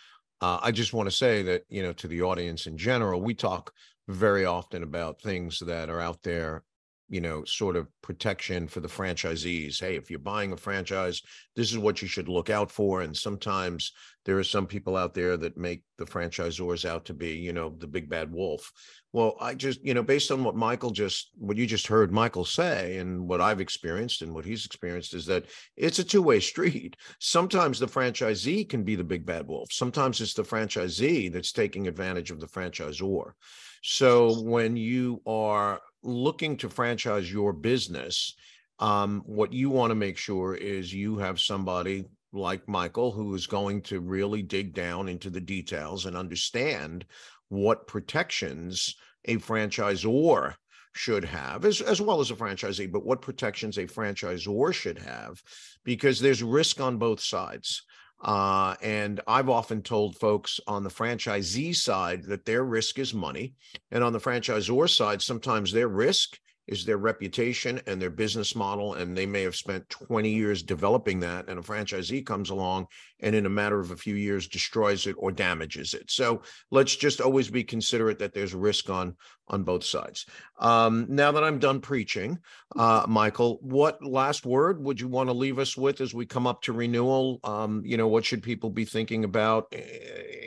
uh, 0.42 0.60
I 0.62 0.72
just 0.72 0.94
want 0.94 1.10
to 1.10 1.16
say 1.16 1.42
that 1.44 1.64
you 1.70 1.82
know 1.82 1.94
to 1.94 2.08
the 2.08 2.22
audience 2.22 2.68
in 2.68 2.78
general, 2.78 3.22
we 3.22 3.34
talk 3.34 3.74
very 4.08 4.46
often 4.46 4.84
about 4.84 5.22
things 5.22 5.60
that 5.60 5.90
are 5.90 6.02
out 6.02 6.22
there 6.24 6.64
you 7.10 7.20
know, 7.22 7.44
sort 7.44 7.76
of 7.76 7.88
protection 8.02 8.68
for 8.68 8.80
the 8.80 8.88
franchisees. 8.88 9.80
Hey, 9.80 9.96
if 9.96 10.10
you're 10.10 10.20
buying 10.20 10.52
a 10.52 10.58
franchise, 10.58 11.22
this 11.56 11.72
is 11.72 11.78
what 11.78 12.02
you 12.02 12.08
should 12.08 12.30
look 12.30 12.50
out 12.50 12.72
for. 12.72 13.02
And 13.02 13.18
sometimes 13.18 13.92
there 14.26 14.38
are 14.38 14.44
some 14.44 14.68
people 14.68 14.96
out 14.96 15.16
there 15.16 15.36
that 15.38 15.58
make 15.58 15.82
the 15.98 16.06
franchisors 16.06 16.86
out 16.86 17.06
to 17.06 17.14
be, 17.16 17.32
you 17.32 17.52
know, 17.52 17.76
the 17.80 17.88
big 17.88 18.10
bad 18.10 18.32
wolf. 18.32 18.72
Well, 19.12 19.36
I 19.42 19.56
just, 19.56 19.84
you 19.84 19.96
know, 19.96 20.04
based 20.04 20.30
on 20.30 20.44
what 20.44 20.56
Michael 20.56 20.92
just, 20.92 21.32
what 21.36 21.58
you 21.58 21.66
just 21.66 21.88
heard 21.88 22.12
Michael 22.12 22.46
say 22.46 22.98
and 22.98 23.28
what 23.28 23.42
I've 23.42 23.60
experienced 23.60 24.22
and 24.22 24.34
what 24.34 24.46
he's 24.46 24.68
experienced 24.68 25.16
is 25.16 25.26
that 25.26 25.46
it's 25.76 25.98
a 25.98 26.04
two 26.04 26.22
way 26.22 26.40
street. 26.40 26.96
Sometimes 27.20 27.80
the 27.80 27.88
franchisee 27.88 28.70
can 28.70 28.84
be 28.84 28.96
the 28.96 29.04
big 29.04 29.26
bad 29.26 29.48
wolf. 29.48 29.70
Sometimes 29.72 30.22
it's 30.22 30.36
the 30.36 30.44
franchisee 30.44 31.34
that's 31.34 31.52
taking 31.52 31.88
advantage 31.88 32.30
of 32.30 32.40
the 32.40 32.48
franchisor. 32.48 33.32
So 33.82 34.42
when 34.42 34.76
you 34.76 35.22
are 35.26 35.80
looking 36.04 36.58
to 36.58 36.70
franchise 36.70 37.32
your 37.32 37.54
business, 37.54 38.36
um, 38.80 39.22
what 39.26 39.54
you 39.54 39.70
want 39.70 39.92
to 39.92 39.96
make 39.96 40.18
sure 40.18 40.56
is 40.56 40.94
you 40.94 41.18
have 41.18 41.40
somebody 41.40 42.06
like 42.32 42.68
Michael, 42.68 43.12
who 43.12 43.34
is 43.34 43.48
going 43.48 43.82
to 43.82 44.00
really 44.00 44.42
dig 44.42 44.74
down 44.74 45.10
into 45.10 45.30
the 45.30 45.42
details 45.42 46.06
and 46.06 46.16
understand 46.16 47.06
what 47.50 47.88
protections 47.88 48.96
a 49.26 49.38
franchisor 49.38 50.54
should 50.94 51.26
have, 51.26 51.66
as, 51.66 51.82
as 51.82 52.02
well 52.02 52.20
as 52.20 52.32
a 52.32 52.36
franchisee, 52.36 52.92
but 52.92 53.06
what 53.06 53.22
protections 53.22 53.78
a 53.78 53.86
franchisor 53.86 54.74
should 54.74 55.00
have, 55.00 55.42
because 55.84 56.20
there's 56.20 56.44
risk 56.44 56.80
on 56.80 56.98
both 56.98 57.20
sides. 57.20 57.84
Uh, 58.22 58.76
and 58.82 59.22
I've 59.28 59.50
often 59.50 59.82
told 59.82 60.18
folks 60.18 60.60
on 60.68 60.84
the 60.84 60.90
franchisee 60.90 61.76
side 61.76 62.24
that 62.26 62.46
their 62.46 62.64
risk 62.64 63.00
is 63.00 63.14
money. 63.14 63.54
And 63.92 64.04
on 64.04 64.14
the 64.14 64.20
franchisor 64.20 64.90
side, 64.90 65.22
sometimes 65.22 65.72
their 65.72 65.88
risk 65.88 66.38
is 66.70 66.86
their 66.86 66.98
reputation 66.98 67.82
and 67.88 68.00
their 68.00 68.12
business 68.12 68.56
model. 68.56 68.94
And 68.94 69.18
they 69.18 69.26
may 69.26 69.42
have 69.42 69.56
spent 69.56 69.90
20 69.90 70.30
years 70.30 70.62
developing 70.62 71.20
that. 71.22 71.50
And 71.50 71.60
a 71.60 71.64
franchisee 71.64 72.26
comes 72.26 72.52
along 72.52 72.88
and 73.20 73.36
in 73.36 73.46
a 73.46 73.50
matter 73.50 73.80
of 73.80 73.92
a 73.92 73.98
few 73.98 74.16
years 74.16 74.48
destroys 74.48 75.08
it 75.08 75.16
or 75.18 75.32
damages 75.32 75.94
it. 75.94 76.12
So 76.12 76.44
let's 76.70 76.96
just 76.96 77.22
always 77.22 77.50
be 77.50 77.64
considerate 77.64 78.20
that 78.20 78.34
there's 78.34 78.54
risk 78.54 78.90
on 78.90 79.16
on 79.48 79.64
both 79.64 79.84
sides. 79.84 80.28
Um, 80.60 81.08
now 81.10 81.32
that 81.32 81.44
I'm 81.44 81.58
done 81.58 81.82
preaching, 81.82 82.38
uh, 82.76 83.06
Michael, 83.08 83.58
what 83.62 84.04
last 84.04 84.46
word 84.46 84.80
would 84.84 85.02
you 85.02 85.08
want 85.08 85.28
to 85.28 85.34
leave 85.34 85.58
us 85.58 85.76
with 85.76 86.02
as 86.02 86.14
we 86.14 86.28
come 86.28 86.46
up 86.46 86.62
to 86.64 86.74
renewal? 86.74 87.40
Um, 87.44 87.82
you 87.84 87.98
know, 87.98 88.08
what 88.08 88.26
should 88.26 88.44
people 88.44 88.70
be 88.70 88.86
thinking 88.86 89.24
about 89.24 89.74
uh, 89.74 89.80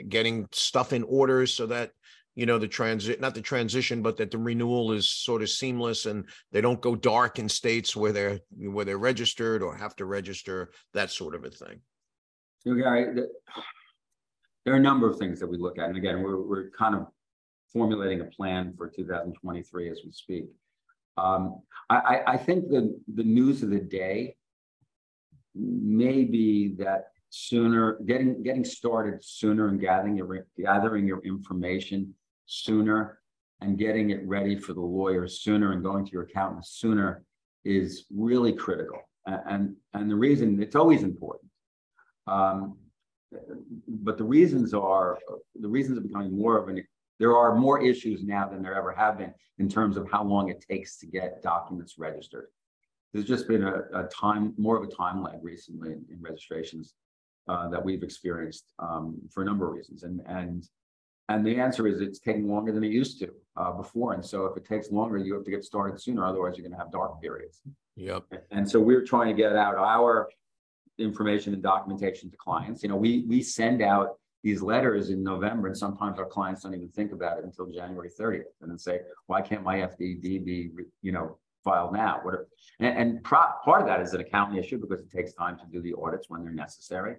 getting 0.09 0.47
stuff 0.53 0.93
in 0.93 1.03
order 1.03 1.49
so 1.49 1.67
that 1.67 1.91
you 2.35 2.47
know 2.47 2.59
the 2.59 2.69
transit 2.69 3.21
not 3.21 3.35
the 3.35 3.41
transition 3.41 4.03
but 4.03 4.17
that 4.17 4.31
the 4.31 4.39
renewal 4.39 4.93
is 4.93 5.09
sort 5.09 5.43
of 5.43 5.51
seamless 5.51 6.07
and 6.07 6.27
they 6.51 6.61
don't 6.61 6.81
go 6.81 6.95
dark 6.95 7.39
in 7.39 7.49
states 7.49 7.95
where 7.95 8.13
they're 8.13 8.41
where 8.57 8.85
they're 8.85 8.99
registered 8.99 9.63
or 9.63 9.77
have 9.77 9.95
to 9.97 10.05
register 10.05 10.71
that 10.95 11.11
sort 11.11 11.35
of 11.35 11.45
a 11.45 11.51
thing. 11.51 11.81
The, 13.15 13.29
there 14.65 14.75
are 14.75 14.79
a 14.79 14.81
number 14.81 15.11
of 15.11 15.19
things 15.19 15.41
that 15.41 15.49
we 15.49 15.59
look 15.59 15.79
at. 15.79 15.89
And 15.89 15.97
again 15.97 16.23
we're, 16.23 16.41
we're 16.41 16.71
kind 16.71 16.95
of 16.95 17.07
formulating 17.73 18.21
a 18.21 18.25
plan 18.25 18.75
for 18.77 18.89
2023 18.89 19.91
as 19.91 20.01
we 20.05 20.13
speak. 20.13 20.45
Um, 21.17 21.61
I, 21.91 22.21
I 22.27 22.37
think 22.39 22.69
the 22.69 22.99
the 23.15 23.25
news 23.25 23.63
of 23.63 23.69
the 23.69 23.81
day 23.81 24.37
may 25.55 26.25
be 26.25 26.75
that 26.79 27.09
sooner 27.29 27.99
getting 28.07 28.43
getting 28.43 28.65
started 28.65 29.23
sooner 29.23 29.69
and 29.69 29.79
gathering 29.79 30.17
your 30.17 30.47
gathering 30.59 31.07
your 31.07 31.21
information 31.21 32.15
sooner 32.53 33.19
and 33.61 33.79
getting 33.79 34.11
it 34.11 34.27
ready 34.27 34.57
for 34.57 34.75
the 34.75 34.81
lawyer 34.81 35.27
sooner 35.27 35.73
and 35.73 35.83
going 35.83 36.05
to 36.05 36.13
your 36.13 36.23
accountant 36.23 36.67
sooner 36.67 37.25
is 37.65 38.07
really 38.15 38.53
critical. 38.53 38.99
And, 39.27 39.77
and 39.95 40.11
the 40.11 40.17
reason 40.17 40.61
it's 40.61 40.75
always 40.75 41.03
important. 41.03 41.51
Um, 42.27 42.79
but 43.89 44.19
the 44.19 44.25
reasons 44.25 44.75
are 44.75 45.19
the 45.55 45.69
reasons 45.69 45.97
are 45.97 46.03
becoming 46.03 46.37
more 46.37 46.59
of 46.59 46.69
an 46.69 46.85
there 47.19 47.37
are 47.37 47.55
more 47.55 47.83
issues 47.83 48.25
now 48.25 48.49
than 48.49 48.63
there 48.63 48.75
ever 48.75 48.93
have 48.93 49.19
been 49.19 49.33
in 49.59 49.69
terms 49.69 49.97
of 49.97 50.11
how 50.11 50.25
long 50.25 50.51
it 50.51 50.65
takes 50.69 50.99
to 50.99 51.07
get 51.07 51.43
documents 51.43 51.95
registered. 51.99 52.47
There's 53.13 53.27
just 53.27 53.47
been 53.47 53.63
a, 53.63 53.83
a 53.95 54.09
time 54.09 54.55
more 54.57 54.77
of 54.77 54.83
a 54.83 54.93
time 54.93 55.23
lag 55.23 55.39
recently 55.43 55.93
in, 55.93 56.05
in 56.11 56.21
registrations 56.21 56.95
uh, 57.49 57.69
that 57.69 57.85
we've 57.85 58.03
experienced 58.03 58.73
um, 58.79 59.19
for 59.33 59.43
a 59.43 59.47
number 59.47 59.67
of 59.69 59.75
reasons. 59.75 60.03
And 60.03 60.21
and 60.27 60.69
and 61.33 61.47
the 61.47 61.57
answer 61.57 61.87
is 61.87 62.01
it's 62.01 62.19
taking 62.19 62.49
longer 62.49 62.73
than 62.73 62.85
it 62.85 62.91
used 62.91 63.19
to 63.21 63.33
uh, 63.57 63.73
before. 63.73 64.15
And 64.15 64.25
so 64.25 64.47
if 64.47 64.57
it 64.57 64.65
takes 64.65 64.91
longer, 64.91 65.19
you 65.19 65.35
have 65.35 65.45
to 65.45 65.51
get 65.51 65.65
started 65.65 66.01
sooner. 66.01 66.25
Otherwise, 66.25 66.57
you're 66.57 66.67
going 66.67 66.77
to 66.77 66.83
have 66.83 66.93
dark 66.93 67.21
periods. 67.21 67.61
Yep. 67.97 68.25
And 68.51 68.69
so 68.69 68.81
we're 68.81 69.05
trying 69.05 69.35
to 69.35 69.41
get 69.41 69.55
out 69.55 69.77
our 69.77 70.29
information 70.99 71.53
and 71.53 71.63
documentation 71.63 72.31
to 72.31 72.37
clients. 72.37 72.83
You 72.83 72.89
know, 72.89 72.97
we 72.97 73.25
we 73.29 73.43
send 73.43 73.83
out 73.83 74.17
these 74.43 74.61
letters 74.61 75.11
in 75.11 75.23
November, 75.23 75.69
and 75.69 75.77
sometimes 75.77 76.19
our 76.19 76.27
clients 76.27 76.63
don't 76.63 76.75
even 76.75 76.89
think 76.89 77.13
about 77.13 77.39
it 77.39 77.45
until 77.45 77.67
January 77.67 78.11
30th, 78.11 78.45
and 78.61 78.71
then 78.71 78.79
say, 78.79 79.01
"Why 79.27 79.41
can't 79.41 79.63
my 79.63 79.79
FDD 79.79 80.45
be, 80.45 80.71
you 81.03 81.13
know, 81.13 81.39
filed 81.65 81.93
now?" 81.93 82.21
What? 82.23 82.35
Are, 82.35 82.47
and, 82.81 82.99
and 82.99 83.25
pro, 83.25 83.41
part 83.65 83.83
of 83.83 83.87
that 83.87 84.01
is 84.01 84.15
an 84.15 84.21
accounting 84.21 84.59
issue 84.59 84.79
because 84.79 85.01
it 85.01 85.11
takes 85.11 85.33
time 85.33 85.59
to 85.59 85.67
do 85.67 85.81
the 85.81 85.95
audits 85.95 86.29
when 86.29 86.43
they're 86.43 86.53
necessary. 86.53 87.17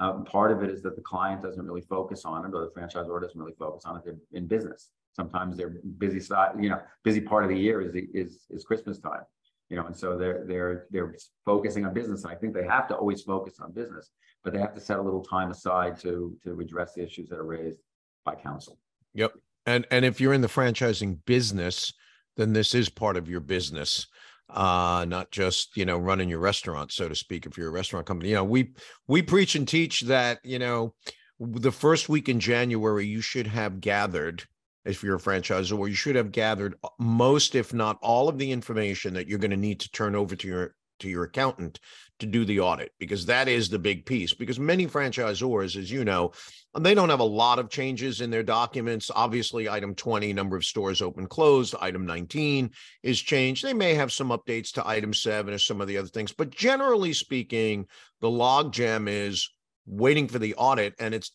Um, 0.00 0.24
part 0.24 0.50
of 0.50 0.62
it 0.62 0.70
is 0.70 0.80
that 0.82 0.96
the 0.96 1.02
client 1.02 1.42
doesn't 1.42 1.64
really 1.64 1.82
focus 1.82 2.24
on 2.24 2.46
it, 2.46 2.54
or 2.54 2.62
the 2.62 2.80
franchisor 2.80 3.20
doesn't 3.20 3.38
really 3.38 3.54
focus 3.58 3.84
on 3.84 3.96
it. 3.96 4.02
They're 4.04 4.16
in 4.32 4.46
business. 4.46 4.90
Sometimes 5.12 5.58
they're 5.58 5.76
busy 5.98 6.20
side, 6.20 6.52
you 6.58 6.70
know, 6.70 6.80
busy 7.04 7.20
part 7.20 7.44
of 7.44 7.50
the 7.50 7.56
year 7.56 7.82
is 7.82 7.94
is 8.14 8.46
is 8.48 8.64
Christmas 8.64 8.98
time, 8.98 9.20
you 9.68 9.76
know, 9.76 9.84
and 9.84 9.94
so 9.94 10.16
they're 10.16 10.44
they're 10.46 10.86
they're 10.90 11.14
focusing 11.44 11.84
on 11.84 11.92
business. 11.92 12.24
And 12.24 12.32
I 12.32 12.36
think 12.36 12.54
they 12.54 12.64
have 12.64 12.88
to 12.88 12.96
always 12.96 13.20
focus 13.22 13.60
on 13.60 13.72
business, 13.72 14.10
but 14.42 14.54
they 14.54 14.58
have 14.58 14.72
to 14.74 14.80
set 14.80 14.98
a 14.98 15.02
little 15.02 15.22
time 15.22 15.50
aside 15.50 16.00
to 16.00 16.34
to 16.44 16.58
address 16.60 16.94
the 16.94 17.02
issues 17.02 17.28
that 17.28 17.38
are 17.38 17.44
raised 17.44 17.80
by 18.24 18.34
counsel. 18.36 18.78
Yep, 19.12 19.34
and 19.66 19.86
and 19.90 20.06
if 20.06 20.18
you're 20.18 20.32
in 20.32 20.40
the 20.40 20.48
franchising 20.48 21.18
business, 21.26 21.92
then 22.38 22.54
this 22.54 22.74
is 22.74 22.88
part 22.88 23.18
of 23.18 23.28
your 23.28 23.40
business 23.40 24.06
uh 24.54 25.04
not 25.08 25.30
just 25.30 25.76
you 25.76 25.84
know 25.84 25.98
running 25.98 26.28
your 26.28 26.40
restaurant 26.40 26.92
so 26.92 27.08
to 27.08 27.14
speak 27.14 27.46
if 27.46 27.56
you're 27.56 27.68
a 27.68 27.72
restaurant 27.72 28.06
company. 28.06 28.30
You 28.30 28.36
know 28.36 28.44
we 28.44 28.72
we 29.08 29.22
preach 29.22 29.54
and 29.54 29.66
teach 29.66 30.02
that 30.02 30.40
you 30.44 30.58
know 30.58 30.94
the 31.38 31.72
first 31.72 32.08
week 32.08 32.28
in 32.28 32.38
january 32.38 33.06
you 33.06 33.20
should 33.20 33.46
have 33.46 33.80
gathered 33.80 34.44
if 34.84 35.02
you're 35.02 35.16
a 35.16 35.20
franchisor 35.20 35.78
or 35.78 35.88
you 35.88 35.94
should 35.94 36.16
have 36.16 36.32
gathered 36.32 36.74
most 36.98 37.54
if 37.54 37.72
not 37.72 37.98
all 38.02 38.28
of 38.28 38.38
the 38.38 38.50
information 38.50 39.14
that 39.14 39.28
you're 39.28 39.38
going 39.38 39.50
to 39.50 39.56
need 39.56 39.80
to 39.80 39.90
turn 39.90 40.14
over 40.14 40.34
to 40.36 40.48
your 40.48 40.74
to 41.00 41.08
your 41.08 41.24
accountant 41.24 41.80
to 42.18 42.26
do 42.26 42.44
the 42.44 42.60
audit 42.60 42.92
because 42.98 43.26
that 43.26 43.48
is 43.48 43.68
the 43.68 43.78
big 43.78 44.04
piece 44.04 44.32
because 44.34 44.58
many 44.58 44.86
franchisors 44.86 45.76
as 45.76 45.90
you 45.90 46.04
know 46.04 46.32
they 46.78 46.94
don't 46.94 47.08
have 47.08 47.20
a 47.20 47.24
lot 47.24 47.58
of 47.58 47.68
changes 47.68 48.20
in 48.20 48.30
their 48.30 48.42
documents. 48.42 49.10
Obviously 49.14 49.68
item 49.68 49.94
20 49.94 50.32
number 50.32 50.56
of 50.56 50.64
stores 50.64 51.02
open 51.02 51.26
closed 51.26 51.74
item 51.80 52.06
19 52.06 52.70
is 53.02 53.20
changed. 53.20 53.64
They 53.64 53.74
may 53.74 53.94
have 53.94 54.12
some 54.12 54.28
updates 54.28 54.72
to 54.72 54.86
item 54.86 55.12
7 55.12 55.52
or 55.52 55.58
some 55.58 55.80
of 55.80 55.88
the 55.88 55.96
other 55.96 56.08
things 56.08 56.32
but 56.32 56.50
generally 56.50 57.12
speaking 57.12 57.86
the 58.20 58.28
logjam 58.28 59.08
is 59.08 59.50
waiting 59.86 60.28
for 60.28 60.38
the 60.38 60.54
audit 60.54 60.94
and 61.00 61.14
it's 61.14 61.32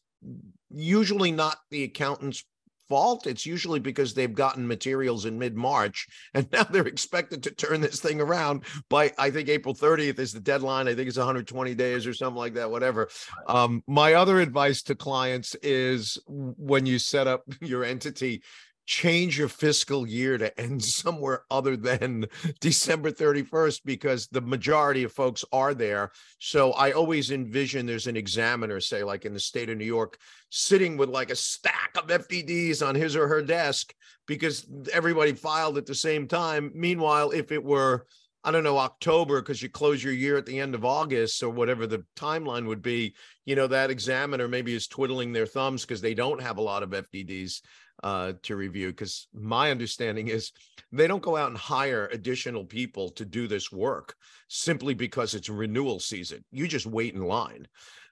usually 0.69 1.31
not 1.31 1.57
the 1.71 1.83
accountant's 1.83 2.45
fault. 2.87 3.27
It's 3.27 3.45
usually 3.45 3.79
because 3.79 4.13
they've 4.13 4.33
gotten 4.33 4.67
materials 4.67 5.25
in 5.25 5.39
mid 5.39 5.55
March 5.55 6.07
and 6.33 6.49
now 6.51 6.63
they're 6.63 6.87
expected 6.87 7.43
to 7.43 7.51
turn 7.51 7.81
this 7.81 7.99
thing 7.99 8.21
around 8.21 8.63
by, 8.89 9.11
I 9.17 9.31
think, 9.31 9.49
April 9.49 9.73
30th 9.73 10.19
is 10.19 10.33
the 10.33 10.39
deadline. 10.39 10.87
I 10.87 10.95
think 10.95 11.07
it's 11.07 11.17
120 11.17 11.75
days 11.75 12.07
or 12.07 12.13
something 12.13 12.37
like 12.37 12.53
that, 12.55 12.69
whatever. 12.69 13.09
Um, 13.47 13.83
my 13.87 14.13
other 14.13 14.39
advice 14.39 14.81
to 14.83 14.95
clients 14.95 15.55
is 15.61 16.17
when 16.27 16.85
you 16.85 16.99
set 16.99 17.27
up 17.27 17.43
your 17.61 17.83
entity, 17.83 18.43
change 18.85 19.37
your 19.37 19.47
fiscal 19.47 20.07
year 20.07 20.37
to 20.37 20.59
end 20.59 20.83
somewhere 20.83 21.43
other 21.49 21.75
than 21.75 22.25
December 22.59 23.11
31st 23.11 23.81
because 23.85 24.27
the 24.27 24.41
majority 24.41 25.03
of 25.03 25.11
folks 25.11 25.43
are 25.51 25.73
there. 25.73 26.11
So 26.39 26.71
I 26.73 26.91
always 26.91 27.31
envision 27.31 27.85
there's 27.85 28.07
an 28.07 28.17
examiner, 28.17 28.79
say, 28.79 29.03
like 29.03 29.25
in 29.25 29.33
the 29.33 29.39
state 29.39 29.69
of 29.69 29.77
New 29.77 29.85
York, 29.85 30.17
sitting 30.49 30.97
with 30.97 31.09
like 31.09 31.31
a 31.31 31.35
stack 31.35 31.91
of 31.97 32.07
FDDs 32.07 32.85
on 32.85 32.95
his 32.95 33.15
or 33.15 33.27
her 33.27 33.41
desk 33.41 33.93
because 34.27 34.67
everybody 34.93 35.33
filed 35.33 35.77
at 35.77 35.85
the 35.85 35.95
same 35.95 36.27
time. 36.27 36.71
Meanwhile, 36.73 37.31
if 37.31 37.51
it 37.51 37.63
were 37.63 38.05
I 38.45 38.51
don't 38.51 38.63
know, 38.63 38.77
October, 38.77 39.41
because 39.41 39.63
you 39.63 39.69
close 39.69 40.03
your 40.03 40.13
year 40.13 40.37
at 40.37 40.45
the 40.45 40.59
end 40.59 40.75
of 40.75 40.85
August 40.85 41.41
or 41.41 41.49
whatever 41.49 41.87
the 41.87 42.05
timeline 42.15 42.67
would 42.67 42.83
be, 42.83 43.15
you 43.43 43.55
know, 43.55 43.65
that 43.65 43.89
examiner 43.89 44.47
maybe 44.47 44.75
is 44.75 44.85
twiddling 44.85 45.33
their 45.33 45.47
thumbs 45.47 45.81
because 45.81 45.99
they 45.99 46.13
don't 46.13 46.39
have 46.39 46.59
a 46.59 46.61
lot 46.61 46.83
of 46.83 46.91
FDDs 46.91 47.61
uh, 48.05 48.33
to 48.43 48.55
review 48.55 48.89
because 48.89 49.27
my 49.33 49.71
understanding 49.71 50.27
is 50.27 50.51
they 50.91 51.07
don't 51.07 51.23
go 51.23 51.35
out 51.35 51.49
and 51.49 51.57
hire 51.57 52.07
additional 52.13 52.63
people 52.63 53.09
to 53.09 53.25
do 53.25 53.47
this 53.47 53.71
work 53.71 54.13
simply 54.47 54.93
because 54.93 55.33
it's 55.33 55.49
renewal 55.49 55.99
season. 55.99 56.45
You 56.51 56.67
just 56.67 56.85
wait 56.85 57.15
in 57.15 57.23
line. 57.23 57.67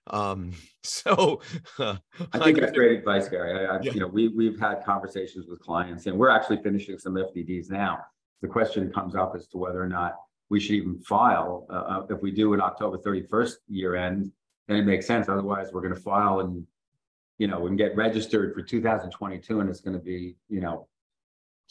Um, 0.07 0.53
so 0.83 1.41
uh, 1.77 1.97
I 2.33 2.39
think 2.39 2.57
I 2.57 2.61
that's 2.61 2.71
great 2.71 2.97
advice, 2.97 3.29
Gary. 3.29 3.67
I, 3.67 3.75
I, 3.75 3.81
yeah. 3.83 3.93
You 3.93 3.99
know, 3.99 4.07
we 4.07 4.29
we've 4.29 4.59
had 4.59 4.83
conversations 4.83 5.45
with 5.47 5.59
clients, 5.59 6.07
and 6.07 6.17
we're 6.17 6.29
actually 6.29 6.57
finishing 6.63 6.97
some 6.97 7.13
FDDs 7.13 7.69
now. 7.69 7.99
The 8.41 8.47
question 8.47 8.91
comes 8.91 9.15
up 9.15 9.33
as 9.35 9.45
to 9.49 9.59
whether 9.59 9.81
or 9.81 9.87
not 9.87 10.15
we 10.49 10.59
should 10.59 10.73
even 10.73 10.97
file. 11.01 11.67
Uh, 11.69 11.73
uh 11.73 12.05
if 12.09 12.19
we 12.23 12.31
do 12.31 12.55
an 12.55 12.61
October 12.61 12.97
31st 12.97 13.57
year 13.67 13.95
end, 13.95 14.31
then 14.67 14.77
it 14.77 14.85
makes 14.85 15.05
sense. 15.05 15.29
Otherwise, 15.29 15.69
we're 15.71 15.81
going 15.81 15.93
to 15.93 16.01
file 16.01 16.39
in 16.39 16.65
you 17.37 17.47
know, 17.47 17.67
and 17.67 17.77
get 17.77 17.95
registered 17.95 18.53
for 18.53 18.61
two 18.61 18.81
thousand 18.81 19.11
twenty-two, 19.11 19.59
and 19.59 19.69
it's 19.69 19.81
gonna 19.81 19.99
be, 19.99 20.35
you 20.49 20.61
know. 20.61 20.87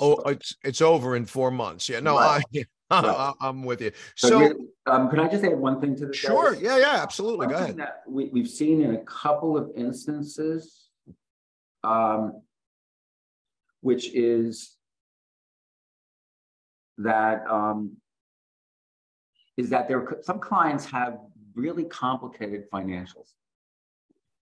Oh, 0.01 0.17
it's, 0.27 0.57
it's 0.65 0.81
over 0.81 1.17
in 1.17 1.27
four 1.27 1.51
months. 1.51 1.89
Yeah, 1.89 2.01
no, 2.01 2.17
I, 2.17 2.43
I, 2.91 3.33
I'm 3.41 3.63
with 3.63 3.81
you. 3.83 3.93
So, 4.17 4.29
So, 4.29 4.55
um, 4.87 5.11
can 5.11 5.21
I 5.21 5.29
just 5.29 5.45
add 5.45 5.59
one 5.59 5.81
thing 5.81 5.95
to 5.97 6.07
this? 6.07 6.17
sure, 6.17 6.55
yeah, 6.55 6.79
yeah, 6.79 7.03
absolutely. 7.03 7.47
Go 7.47 7.55
ahead. 7.55 7.79
we, 8.09 8.31
we've 8.33 8.49
seen 8.49 8.83
in 8.83 8.95
a 8.95 9.05
couple 9.05 9.57
of 9.57 9.71
instances. 9.77 10.89
Um. 11.85 12.43
Which 13.81 14.15
is. 14.15 14.77
That, 16.99 17.45
um. 17.49 17.97
Is 19.57 19.71
that 19.71 19.87
there, 19.89 20.19
some 20.23 20.39
clients 20.39 20.87
have 20.87 21.19
really 21.55 21.85
complicated 21.85 22.71
financials. 22.71 23.33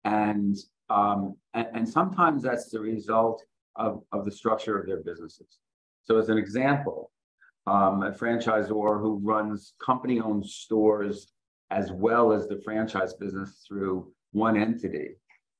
And, 0.03 0.57
um, 0.89 1.35
and, 1.53 1.67
and 1.73 1.89
sometimes 1.89 2.43
that's 2.43 2.69
the 2.69 2.79
result 2.79 3.43
of, 3.75 4.01
of 4.11 4.25
the 4.25 4.31
structure 4.31 4.77
of 4.79 4.85
their 4.87 5.01
businesses. 5.01 5.59
So 6.03 6.17
as 6.17 6.29
an 6.29 6.37
example, 6.37 7.11
um, 7.67 8.03
a 8.03 8.11
franchisor 8.11 9.01
who 9.01 9.19
runs 9.23 9.73
company-owned 9.83 10.45
stores 10.45 11.31
as 11.71 11.91
well 11.91 12.33
as 12.33 12.47
the 12.47 12.59
franchise 12.63 13.13
business 13.13 13.63
through 13.67 14.11
one 14.31 14.57
entity 14.57 15.09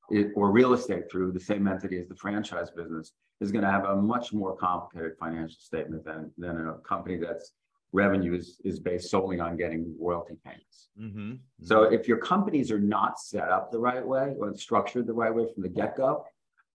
it, 0.09 0.31
or 0.35 0.51
real 0.51 0.73
estate 0.73 1.03
through 1.11 1.31
the 1.31 1.39
same 1.39 1.67
entity 1.67 1.99
as 1.99 2.07
the 2.07 2.15
franchise 2.15 2.71
business 2.71 3.11
is 3.41 3.51
going 3.51 3.63
to 3.63 3.69
have 3.69 3.85
a 3.85 3.95
much 3.95 4.33
more 4.33 4.55
complicated 4.55 5.13
financial 5.19 5.57
statement 5.59 6.03
than, 6.03 6.31
than 6.37 6.67
a 6.67 6.73
company 6.79 7.17
that's 7.17 7.53
revenue 7.91 8.33
is, 8.33 8.59
is 8.63 8.79
based 8.79 9.09
solely 9.09 9.39
on 9.39 9.57
getting 9.57 9.95
royalty 9.99 10.35
payments. 10.45 10.89
Mm-hmm. 10.99 11.33
So 11.61 11.83
if 11.83 12.07
your 12.07 12.17
companies 12.17 12.71
are 12.71 12.79
not 12.79 13.19
set 13.19 13.49
up 13.49 13.71
the 13.71 13.79
right 13.79 14.05
way 14.05 14.35
or 14.39 14.55
structured 14.55 15.07
the 15.07 15.13
right 15.13 15.33
way 15.33 15.45
from 15.53 15.63
the 15.63 15.69
get-go, 15.69 16.25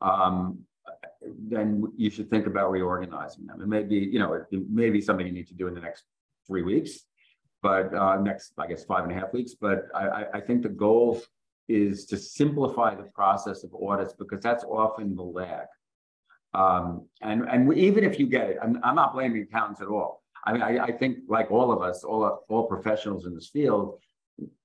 um, 0.01 0.61
then 1.23 1.85
you 1.97 2.11
should 2.11 2.31
think 2.31 2.47
about 2.47 2.71
reorganizing 2.71 3.47
them. 3.47 3.61
It 3.61 3.67
may 3.69 3.83
be, 3.83 3.97
you 3.97 4.19
know, 4.19 4.35
it, 4.35 4.45
it 4.51 4.63
may 4.71 4.91
be 4.91 5.01
something 5.01 5.27
you 5.27 5.33
need 5.33 5.49
to 5.49 5.55
do 5.55 5.67
in 5.67 5.75
the 5.75 5.81
next 5.81 6.05
three 6.47 6.63
weeks, 6.63 7.01
but 7.63 7.95
uh, 7.95 8.17
next, 8.21 8.53
I 8.59 8.67
guess, 8.67 8.85
five 8.85 9.05
and 9.05 9.13
a 9.13 9.15
half 9.15 9.33
weeks. 9.33 9.55
But 9.55 9.89
I, 9.95 10.25
I 10.35 10.41
think 10.41 10.63
the 10.63 10.71
goal 10.71 11.21
is 11.69 12.07
to 12.07 12.17
simplify 12.17 12.95
the 12.95 13.05
process 13.15 13.63
of 13.65 13.75
audits 13.75 14.13
because 14.13 14.43
that's 14.43 14.65
often 14.65 15.15
the 15.15 15.23
lag. 15.23 15.67
Um, 16.53 17.07
and 17.21 17.49
and 17.49 17.73
even 17.77 18.03
if 18.03 18.19
you 18.19 18.27
get 18.27 18.51
it, 18.51 18.57
I'm, 18.61 18.81
I'm 18.83 18.97
not 18.97 19.13
blaming 19.13 19.43
accountants 19.43 19.81
at 19.81 19.89
all. 19.89 20.20
I 20.45 20.53
mean, 20.53 20.63
I, 20.63 20.85
I 20.85 20.93
think 20.93 21.19
like 21.29 21.51
all 21.51 21.73
of 21.73 21.83
us, 21.83 22.05
all 22.05 22.45
all 22.49 22.67
professionals 22.67 23.27
in 23.27 23.35
this 23.35 23.49
field, 23.49 23.99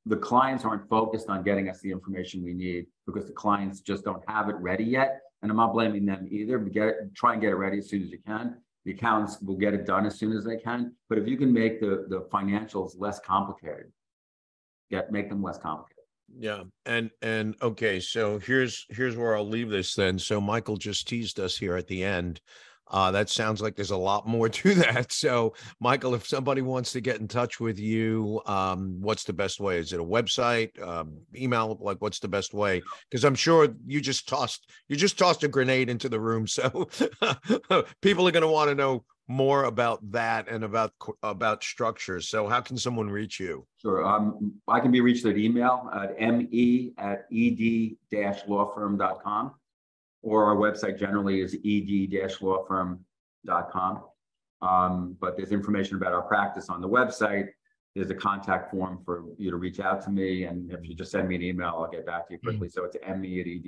the 0.06 0.18
clients 0.18 0.64
aren't 0.64 0.88
focused 0.90 1.30
on 1.30 1.44
getting 1.44 1.70
us 1.70 1.82
the 1.82 1.92
information 1.92 2.44
we 2.44 2.54
need 2.54 2.88
because 3.06 3.28
the 3.28 3.34
clients 3.34 3.82
just 3.82 4.04
don't 4.04 4.24
have 4.28 4.50
it 4.50 4.56
ready 4.56 4.84
yet. 4.84 5.22
And 5.42 5.52
I'm 5.52 5.58
not 5.58 5.74
blaming 5.74 6.06
them 6.06 6.28
either. 6.30 6.58
But 6.58 6.74
get 6.74 6.88
it, 6.88 6.96
try 7.16 7.34
and 7.34 7.42
get 7.42 7.52
it 7.52 7.56
ready 7.56 7.80
as 7.80 7.90
soon 7.90 8.04
as 8.04 8.10
you 8.10 8.20
can. 8.26 8.56
The 8.86 8.92
accountants 8.92 9.42
will 9.42 9.58
get 9.58 9.74
it 9.74 9.86
done 9.86 10.06
as 10.06 10.18
soon 10.18 10.32
as 10.38 10.46
they 10.46 10.58
can. 10.58 10.94
But 11.10 11.18
if 11.18 11.28
you 11.28 11.38
can 11.38 11.52
make 11.52 11.80
the 11.80 12.06
the 12.10 12.22
financials 12.32 12.94
less 12.98 13.20
complicated, 13.20 13.92
get 14.90 15.12
make 15.12 15.30
them 15.30 15.44
less 15.44 15.58
complicated. 15.58 15.96
Yeah, 16.38 16.64
and 16.86 17.12
and 17.22 17.56
okay, 17.62 18.00
so 18.00 18.40
here's 18.40 18.86
here's 18.90 19.18
where 19.18 19.36
I'll 19.36 19.48
leave 19.48 19.70
this 19.70 19.94
then. 19.94 20.18
So 20.20 20.40
Michael 20.42 20.78
just 20.78 21.08
teased 21.08 21.40
us 21.40 21.58
here 21.58 21.76
at 21.76 21.88
the 21.88 22.04
end 22.04 22.42
uh, 22.88 23.12
that 23.12 23.30
sounds 23.30 23.62
like 23.62 23.76
there's 23.76 23.92
a 23.92 23.98
lot 23.98 24.28
more 24.28 24.50
to 24.56 24.74
that. 24.76 25.12
So, 25.12 25.54
Michael, 25.80 26.16
if 26.16 26.28
somebody 26.28 26.62
wants 26.62 26.92
to 26.94 27.02
get 27.02 27.20
in 27.20 27.28
touch 27.28 27.60
with 27.60 27.80
you, 27.80 28.42
um, 28.46 29.02
what's 29.02 29.24
the 29.24 29.34
best 29.34 29.60
way? 29.60 29.80
Is 29.80 29.94
it 29.94 30.00
a 30.00 30.04
website, 30.04 30.80
um, 30.82 31.18
email? 31.36 31.78
Like, 31.80 32.02
what's 32.02 32.20
the 32.20 32.28
best 32.28 32.54
way? 32.54 32.82
Because 33.10 33.24
I'm 33.24 33.36
sure 33.36 33.70
you 33.86 34.02
just 34.02 34.28
tossed 34.28 34.72
you 34.88 34.96
just 34.96 35.18
tossed 35.18 35.44
a 35.44 35.48
grenade 35.48 35.90
into 35.90 36.10
the 36.10 36.20
room, 36.20 36.48
so 36.56 36.90
people 38.02 38.28
are 38.28 38.32
going 38.32 38.42
to 38.42 38.48
want 38.48 38.70
to 38.70 38.76
know 38.76 39.04
more 39.28 39.64
about 39.64 40.00
that 40.12 40.48
and 40.48 40.64
about 40.64 40.94
about 41.24 41.64
structures. 41.64 42.30
So, 42.30 42.48
how 42.48 42.62
can 42.62 42.78
someone 42.78 43.10
reach 43.10 43.40
you? 43.40 43.66
Sure, 43.82 44.06
um, 44.06 44.54
I 44.68 44.80
can 44.80 44.92
be 44.92 45.02
reached 45.02 45.26
at 45.26 45.36
email 45.38 45.90
at 45.94 46.20
me 46.20 46.94
at 46.98 47.26
ed-lawfirm.com 47.32 49.54
or 50.26 50.46
our 50.46 50.56
website 50.56 51.00
generally 51.00 51.40
is 51.40 51.54
ed-lawfirm.com. 51.54 54.04
Um, 54.62 55.18
but 55.22 55.38
there's 55.38 55.52
information 55.52 55.98
about 55.98 56.14
our 56.14 56.24
practice 56.24 56.70
on 56.70 56.82
the 56.82 56.90
website. 56.90 57.50
There's 57.94 58.10
a 58.10 58.16
contact 58.16 58.72
form 58.72 59.02
for 59.06 59.26
you 59.38 59.52
to 59.52 59.58
reach 59.58 59.80
out 59.80 60.02
to 60.06 60.10
me. 60.10 60.46
And 60.46 60.72
if 60.72 60.80
you 60.84 60.96
just 60.96 61.12
send 61.12 61.28
me 61.28 61.36
an 61.36 61.44
email, 61.44 61.76
I'll 61.78 61.88
get 61.90 62.08
back 62.08 62.28
to 62.28 62.34
you 62.34 62.40
quickly. 62.40 62.70
So 62.70 62.86
it's 62.86 62.98
me 63.18 63.40
at 63.40 63.46
ed 63.48 63.62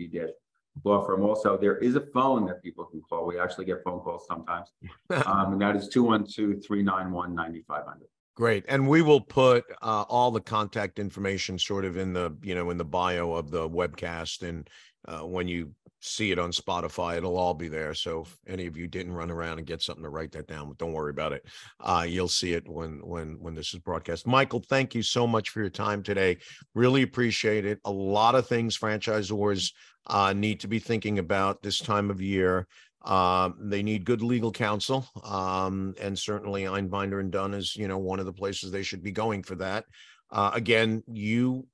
law 0.84 1.06
firm. 1.06 1.24
Also, 1.24 1.56
there 1.58 1.78
is 1.78 1.96
a 1.96 2.02
phone 2.02 2.48
that 2.48 2.64
people 2.64 2.86
can 2.86 3.02
call. 3.02 3.28
We 3.28 3.40
actually 3.40 3.66
get 3.66 3.84
phone 3.84 4.00
calls 4.00 4.26
sometimes. 4.28 4.72
Um, 5.26 5.54
and 5.54 5.62
that 5.62 5.76
is 5.76 5.88
212 5.90 6.66
391 6.66 7.36
9500. 7.36 8.08
Great. 8.36 8.66
And 8.68 8.88
we 8.88 9.02
will 9.02 9.22
put 9.22 9.66
uh, 9.82 10.06
all 10.10 10.30
the 10.32 10.42
contact 10.42 11.00
information 11.00 11.58
sort 11.58 11.86
of 11.86 11.98
in 11.98 12.14
the, 12.14 12.36
you 12.44 12.54
know, 12.56 12.70
in 12.70 12.78
the 12.78 12.86
bio 12.86 13.34
of 13.34 13.50
the 13.52 13.70
webcast. 13.70 14.48
And 14.48 14.70
uh, 15.08 15.20
when 15.20 15.48
you 15.48 15.74
see 16.08 16.32
it 16.32 16.40
on 16.40 16.52
Spotify. 16.52 17.18
It'll 17.18 17.38
all 17.38 17.54
be 17.54 17.68
there. 17.68 17.94
So 17.94 18.22
if 18.22 18.38
any 18.48 18.66
of 18.66 18.78
you 18.78 18.88
didn't 18.88 19.14
run 19.14 19.32
around 19.32 19.58
and 19.58 19.68
get 19.68 19.82
something 19.82 20.04
to 20.04 20.10
write 20.10 20.32
that 20.32 20.48
down, 20.48 20.74
don't 20.78 20.94
worry 20.94 21.12
about 21.12 21.34
it. 21.34 21.46
Uh, 21.80 22.06
you'll 22.08 22.28
see 22.28 22.54
it 22.54 22.68
when 22.68 23.00
when 23.06 23.38
when 23.40 23.56
this 23.56 23.74
is 23.74 23.80
broadcast. 23.80 24.28
Michael, 24.28 24.64
thank 24.68 24.96
you 24.96 25.02
so 25.02 25.28
much 25.28 25.50
for 25.50 25.60
your 25.60 25.70
time 25.70 26.04
today. 26.04 26.38
Really 26.74 27.04
appreciate 27.04 27.66
it. 27.66 27.80
A 27.86 27.92
lot 27.92 28.36
of 28.36 28.48
things 28.48 28.78
franchisors 28.78 29.72
uh, 30.08 30.34
need 30.34 30.60
to 30.62 30.68
be 30.68 30.80
thinking 30.80 31.20
about 31.20 31.62
this 31.62 31.80
time 31.80 32.10
of 32.10 32.22
year. 32.22 32.68
Uh, 33.04 33.52
they 33.60 33.84
need 33.84 34.04
good 34.04 34.22
legal 34.22 34.52
counsel, 34.52 35.08
um, 35.24 35.94
and 36.02 36.18
certainly 36.18 36.64
Einbinder 36.64 37.22
and 37.22 37.32
Dunn 37.32 37.54
is, 37.54 37.76
you 37.76 37.88
know, 37.88 37.98
one 37.98 38.20
of 38.20 38.26
the 38.26 38.34
places 38.34 38.70
they 38.70 38.84
should 38.84 39.04
be 39.04 39.12
going 39.12 39.44
for 39.44 39.56
that. 39.56 39.86
Uh, 40.30 40.52
again, 40.54 41.04
you 41.08 41.66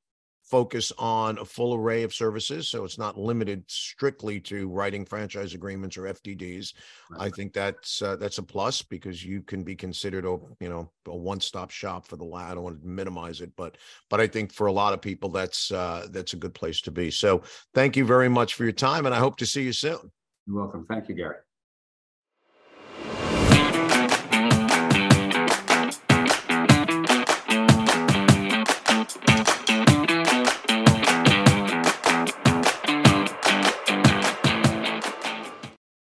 focus 0.54 0.92
on 1.00 1.40
a 1.40 1.46
full 1.46 1.74
array 1.74 2.04
of 2.04 2.14
services. 2.14 2.70
So 2.70 2.86
it's 2.86 3.00
not 3.00 3.18
limited 3.18 3.64
strictly 3.66 4.40
to 4.42 4.70
writing 4.70 5.04
franchise 5.04 5.56
agreements 5.56 5.98
or 5.98 6.04
FDDs. 6.04 6.76
I 7.18 7.30
think 7.32 7.54
that's 7.54 8.04
uh, 8.04 8.18
that's 8.18 8.38
a 8.38 8.44
plus 8.44 8.84
because 8.84 9.26
you 9.26 9.42
can 9.42 9.64
be 9.64 9.76
considered 9.76 10.26
a 10.26 10.38
you 10.60 10.70
know 10.70 10.92
a 11.08 11.18
one 11.18 11.40
stop 11.40 11.72
shop 11.72 12.06
for 12.06 12.18
the 12.18 12.24
lad. 12.24 12.52
I 12.52 12.54
don't 12.54 12.64
want 12.66 12.82
to 12.84 12.88
minimize 12.88 13.42
it, 13.42 13.52
but 13.58 13.80
but 14.12 14.22
I 14.22 14.28
think 14.28 14.54
for 14.54 14.68
a 14.68 14.72
lot 14.72 14.94
of 14.94 15.02
people 15.02 15.30
that's 15.30 15.72
uh, 15.72 16.06
that's 16.12 16.34
a 16.34 16.38
good 16.38 16.54
place 16.54 16.82
to 16.82 16.92
be. 16.92 17.10
So 17.10 17.42
thank 17.74 17.98
you 17.98 18.06
very 18.06 18.30
much 18.30 18.54
for 18.54 18.62
your 18.62 18.74
time, 18.74 19.08
and 19.08 19.16
I 19.16 19.18
hope 19.18 19.38
to 19.38 19.48
see 19.48 19.64
you 19.64 19.74
soon. 19.74 20.12
You're 20.46 20.58
welcome. 20.58 20.86
Thank 20.88 21.10
you, 21.10 21.16
Gary. 21.16 21.38